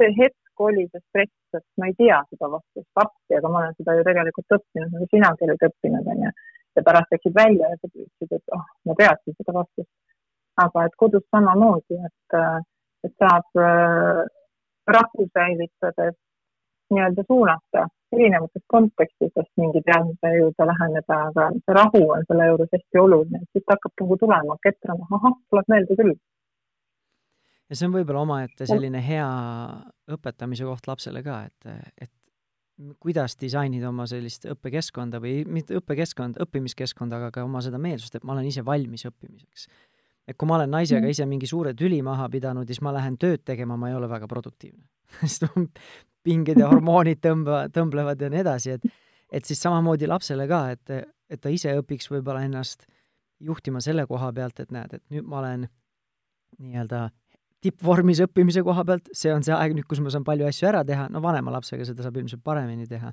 [0.00, 3.78] see hetk oli see stress, sest ma ei tea seda vastust appi, aga ma olen
[3.78, 6.32] seda ju tegelikult õppinud, nagu sinagi olid õppinud, onju.
[6.76, 9.92] ja pärast läksid välja ja ütlesid, et oh, ma teadsin seda vastust.
[10.64, 12.60] aga et kodus samamoodi, et äh,
[13.06, 14.22] et saab äh,
[14.96, 16.16] rahu säilitades
[16.92, 23.00] nii-öelda suunata erinevatest kontekstidest mingi teadmise juurde läheneda, aga see rahu on selle juures hästi
[23.04, 26.16] oluline, et siit hakkab nagu tulema, ketrama, ahah, tuleb meelde küll.
[27.70, 29.28] ja see on võib-olla omaette selline hea
[30.12, 31.72] õpetamise koht lapsele ka, et,
[32.04, 38.18] et kuidas disainida oma sellist õppekeskkonda või mitte õppekeskkond, õppimiskeskkonda, aga ka oma seda meelsust,
[38.18, 39.68] et ma olen ise valmis õppimiseks
[40.28, 43.42] et kui ma olen naisega ise mingi suure tüli maha pidanud siis ma lähen tööd
[43.44, 44.84] tegema, ma ei ole väga produktiivne.
[45.20, 45.46] Sest
[46.22, 48.86] pinged ja hormoonid tõmba, tõmblevad ja nii edasi, et
[49.32, 50.90] et siis samamoodi lapsele ka, et,
[51.32, 52.84] et ta ise õpiks võib-olla ennast
[53.40, 55.64] juhtima selle koha pealt, et näed, et nüüd ma olen
[56.60, 57.06] nii-öelda
[57.62, 60.82] tippvormis õppimise koha pealt, see on see aeg nüüd, kus ma saan palju asju ära
[60.86, 63.12] teha, no vanema lapsega seda saab ilmselt paremini teha.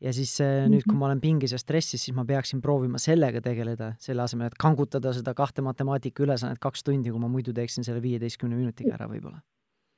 [0.00, 0.70] Ja siis -hmm.
[0.72, 1.00] nüüd, kui mhm.
[1.00, 5.12] ma olen pingis ja stressis, siis ma peaksin proovima sellega tegeleda, selle asemel, et kangutada
[5.12, 9.40] seda kahte matemaatika ülesannet kaks tundi, kui ma muidu teeksin selle viieteistkümne minutiga ära võib-olla.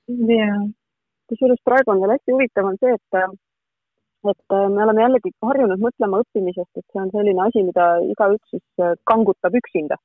[0.08, 0.60] jaa,
[1.28, 3.38] kusjuures praegu on veel hästi huvitav, on see, et
[4.30, 8.66] et me oleme jällegi harjunud mõtlema õppimisest, et see on selline asi, mida igaüks siis
[9.08, 9.96] kangutab üksinda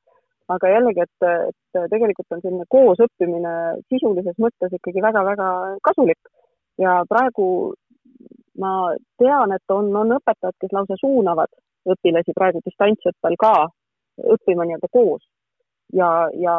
[0.54, 3.54] aga jällegi, et, et tegelikult on selline koosõppimine
[3.92, 5.48] sisulises mõttes ikkagi väga-väga
[5.88, 6.32] kasulik
[6.82, 7.48] ja praegu
[8.62, 8.72] ma
[9.22, 11.52] tean, et on, on õpetajad, kes lausa suunavad
[11.92, 13.54] õpilasi praegu distantsõppel ka
[14.36, 15.24] õppima nii-öelda koos.
[15.94, 16.56] Ja, ja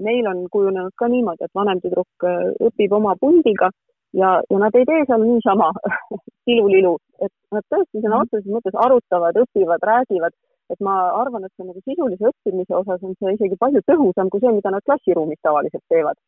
[0.00, 2.26] meil on kujunenud ka niimoodi, et vanem tüdruk
[2.68, 3.70] õpib oma pundiga
[4.12, 5.70] ja, ja nad ei tee seal niisama
[6.48, 10.36] tilulilu, et nad tõesti sõna otseses mõttes arutavad, õpivad, räägivad.
[10.70, 14.42] Et ma arvan, et see nagu sisulise õppimise osas on see isegi palju tõhusam kui
[14.42, 16.18] see, mida nad klassiruumis tavaliselt teevad.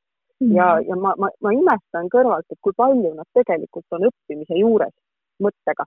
[0.57, 4.95] Ja, ja ma, ma, ma imestan kõrvalt, et kui palju nad tegelikult on õppimise juures
[5.43, 5.86] mõttega.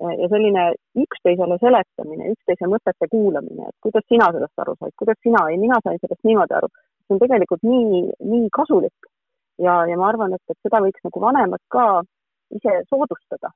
[0.00, 0.62] ja selline
[0.96, 5.76] üksteisele seletamine, üksteise mõtete kuulamine, et kuidas sina sellest aru said, kuidas sina, ei, mina
[5.84, 6.70] sain sellest niimoodi aru.
[7.04, 8.00] see on tegelikult nii,
[8.32, 9.10] nii kasulik
[9.66, 11.84] ja, ja ma arvan, et, et seda võiks nagu vanemad ka
[12.56, 13.52] ise soodustada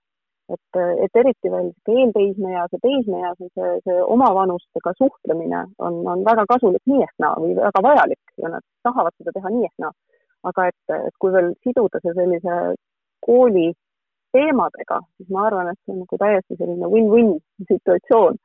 [0.53, 6.45] et, et eriti veel eelteismeeas ja teismeeas on see, see omavanustega suhtlemine on, on väga
[6.53, 9.95] kasulik nii ehk naa või väga vajalik ja nad tahavad seda teha nii ehk naa.
[10.51, 12.59] Aga et, et kui veel siduda see sellise
[13.25, 13.71] kooli
[14.35, 17.37] teemadega, siis ma arvan, et see on nagu täiesti selline win-win
[17.71, 18.41] situatsioon.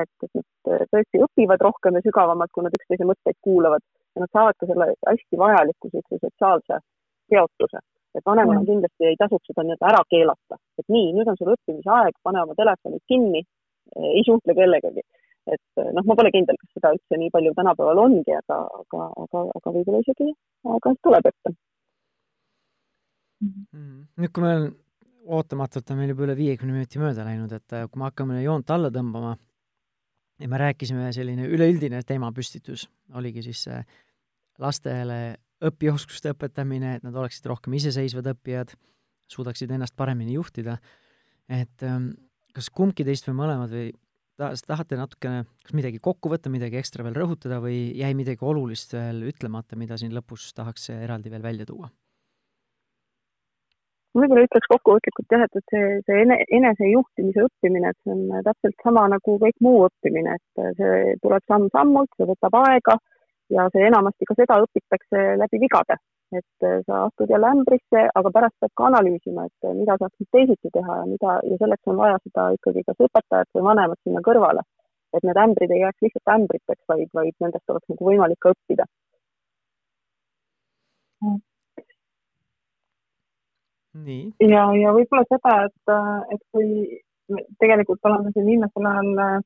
[0.00, 3.82] et, et nad tõesti õpivad rohkem ja sügavamalt, kui nad üksteise mõtteid kuulavad
[4.14, 6.78] ja nad saavad ka selle hästi vajaliku sellise sotsiaalse
[7.32, 7.80] seotuse
[8.14, 8.66] et vanemana mm.
[8.66, 12.42] kindlasti ei tasuks seda nii-öelda ära keelata, et nii, nüüd on sul õppimise aeg, pane
[12.42, 13.42] oma telefonid kinni,
[14.10, 15.04] ei suhtle kellegagi.
[15.54, 19.44] Et noh, ma pole kindel, kas seda üldse nii palju tänapäeval ongi, aga, aga, aga,
[19.58, 21.54] aga võib-olla isegi aeg-ajalt tuleb ette.
[23.40, 24.00] Mm..
[24.20, 24.66] nüüd, kui meil
[25.30, 28.72] ootamatult on meil juba üle viiekümne minuti mööda läinud, et äh, kui me hakkame joont
[28.74, 29.36] alla tõmbama
[30.40, 32.86] ja me rääkisime, selline üleüldine teemapüstitus
[33.16, 33.66] oligi siis
[34.60, 35.20] lastele
[35.64, 38.72] õpioskuste õpetamine, et nad oleksid rohkem iseseisvad õppijad,
[39.30, 40.78] suudaksid ennast paremini juhtida,
[41.52, 41.84] et
[42.56, 43.90] kas kumbki teist või mõlemad või
[44.40, 48.94] ta-, tahate natukene kas midagi kokku võtta, midagi ekstra veel rõhutada või jäi midagi olulist
[48.96, 51.90] veel ütlemata, mida siin lõpus tahaks eraldi veel välja tuua?
[54.16, 58.82] võib-olla ütleks kokkuvõtlikult jah, et, et see, see ene, enesejuhtimise õppimine, et see on täpselt
[58.82, 62.96] sama nagu kõik muu õppimine, et see tuleb samm-sammult, see võtab aega
[63.54, 65.98] ja see enamasti ka seda õpitakse läbi vigade,
[66.38, 70.30] et äh, sa astud jälle ämbrisse, aga pärast pead ka analüüsima, et äh, mida saaks
[70.36, 74.22] teisiti teha ja mida ja selleks on vaja seda ikkagi kas õpetajat või vanemat sinna
[74.28, 74.62] kõrvale.
[75.16, 78.84] et need ämbrid ei jääks lihtsalt ämbriteks, vaid, vaid nendest oleks nagu võimalik ka õppida.
[84.06, 84.22] nii.
[84.54, 86.68] ja, ja võib-olla seda, et, äh, et kui
[87.62, 89.42] tegelikult oleme siin viimasel ajal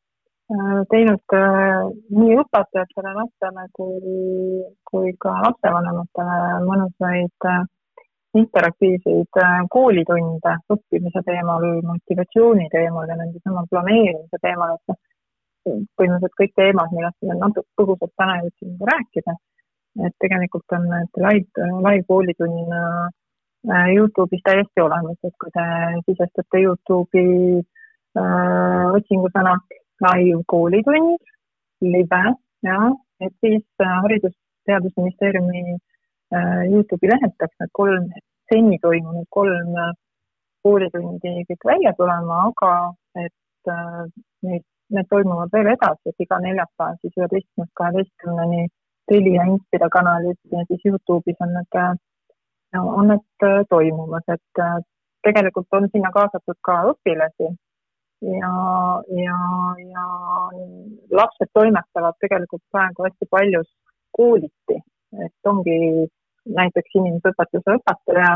[0.91, 1.85] teinud äh,
[2.19, 6.37] nii õpetajatele, lastele kui, kui ka lapsevanematele
[6.67, 7.65] mõnusaid äh,
[8.35, 9.41] interaktiivseid
[9.71, 14.99] koolitunde õppimise teemal, motivatsiooni teemal ja nende sama planeerimise teemal, et noh,
[15.65, 19.37] põhimõtteliselt kõik teemad, millest me natuke põgusalt täna jõudsime rääkida.
[20.05, 22.81] et tegelikult on need live, live koolitunnina
[23.95, 25.67] Youtube'is täiesti olemas, et kui te
[26.09, 29.55] sisestate Youtube'i äh, otsingusõna
[30.03, 31.19] live koolitund,
[31.81, 32.23] live
[32.63, 32.79] ja
[33.21, 35.63] et siis äh, Haridus-Teadusministeeriumi
[36.35, 38.09] äh, Youtube'i lehelt peaks need kolm
[38.53, 39.93] seni toimunud kolm äh,
[40.65, 42.71] koolitundi kõik välja tulema, aga
[43.25, 43.73] et
[44.49, 44.65] neid,
[44.97, 48.67] need toimuvad veel edasi, et iga neljapäev siis üheteistkümnest kaheteistkümneni
[49.09, 52.01] Telia Inspira kanalis ja siis Youtube'is on need,
[52.81, 54.65] on need toimumas, et
[55.29, 57.51] tegelikult on sinna kaasatud ka õpilasi
[58.41, 58.55] ja,
[59.25, 59.39] ja,
[59.93, 60.05] ja
[61.21, 63.71] lapsed toimetavad tegelikult praegu hästi paljus
[64.17, 64.81] kooliti,
[65.25, 65.79] et ongi
[66.59, 68.35] näiteks inimeseõpetuse õpetaja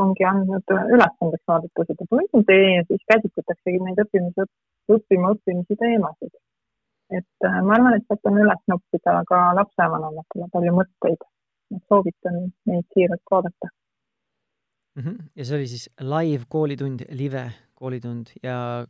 [0.00, 4.46] ongi andnud ülesandeks vaadata seda tundi ja siis käsitletaksegi neid õppimise,
[4.94, 6.32] õppima õppimise teemasid.
[7.10, 11.24] et äh, ma arvan, et sealt on üles noppida ka lapsevanematele palju mõtteid,
[11.90, 12.38] soovitan
[12.70, 15.02] neid siiralt vaadata mm.
[15.02, 15.16] -hmm.
[15.36, 17.44] ja see oli siis live koolitund, live
[17.74, 18.86] koolitund ja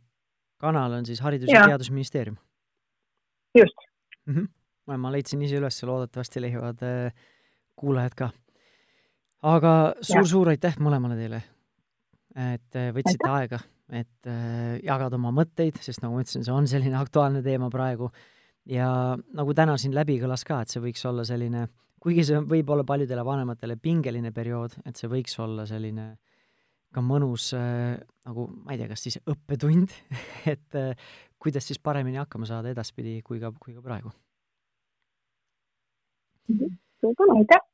[0.61, 2.37] kanal on siis Haridus- ja, ja Teadusministeerium?
[3.57, 3.87] just
[4.25, 4.35] mm.
[4.35, 4.97] -hmm.
[4.97, 7.25] ma leidsin ise üles, loodetavasti leiavad äh,
[7.75, 8.29] kuulajad ka.
[9.41, 11.41] aga suur-suur aitäh mõlemale teile
[12.35, 13.33] et äh, võtsite Aitäh.
[13.35, 13.59] aega,
[13.91, 18.11] et äh, jagada oma mõtteid, sest nagu ma ütlesin, see on selline aktuaalne teema praegu.
[18.65, 21.65] ja nagu täna siin läbi kõlas ka, et see võiks olla selline,
[21.99, 26.13] kuigi see võib olla paljudele vanematele pingeline periood, et see võiks olla selline
[26.93, 29.93] ka mõnus äh, nagu, ma ei tea, kas siis õppetund
[30.53, 31.09] et äh,
[31.41, 34.13] kuidas siis paremini hakkama saada edaspidi kui ka, kui ka praegu.
[36.51, 37.67] Suur tänu, aitäh!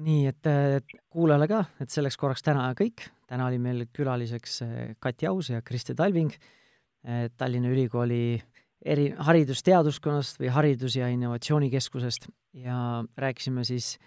[0.00, 3.04] nii, et kuulajale ka, et selleks korraks täna kõik.
[3.28, 8.40] täna oli meil külaliseks äh, Kati Aus ja Kristi Talving äh, Tallinna Ülikooli
[8.84, 12.28] eri, haridusteaduskonnast või Haridus- ja Innovatsioonikeskusest
[12.64, 13.98] ja rääkisime siis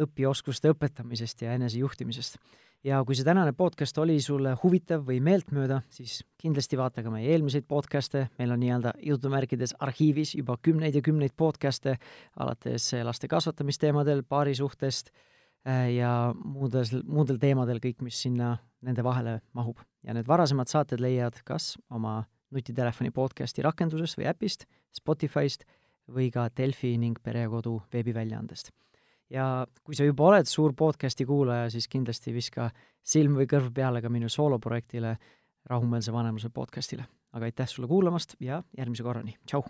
[0.00, 2.38] õpioskuste õpetamisest ja enesejuhtimisest
[2.84, 7.30] ja kui see tänane podcast oli sulle huvitav või meeltmööda, siis kindlasti vaata ka meie
[7.32, 11.96] eelmiseid podcast'e, meil on nii-öelda jutumärkides arhiivis juba kümneid ja kümneid podcast'e,
[12.42, 19.78] alates laste kasvatamisteemadel, paarisuhtest äh, ja muudes, muudel teemadel kõik, mis sinna nende vahele mahub.
[20.02, 25.64] ja need varasemad saated leiad kas oma nutitelefoni podcasti rakendusest või äpist, Spotify'st
[26.10, 28.72] või ka Delfi ning Perekodu veebiväljaandest
[29.32, 32.70] ja kui sa juba oled suur podcasti kuulaja, siis kindlasti viska
[33.02, 35.16] silm või kõrv peale ka minu sooloprojektile
[35.70, 37.06] Rahumeelse vanemluse podcastile.
[37.32, 39.62] aga aitäh sulle kuulamast ja järgmise korrani, tšau!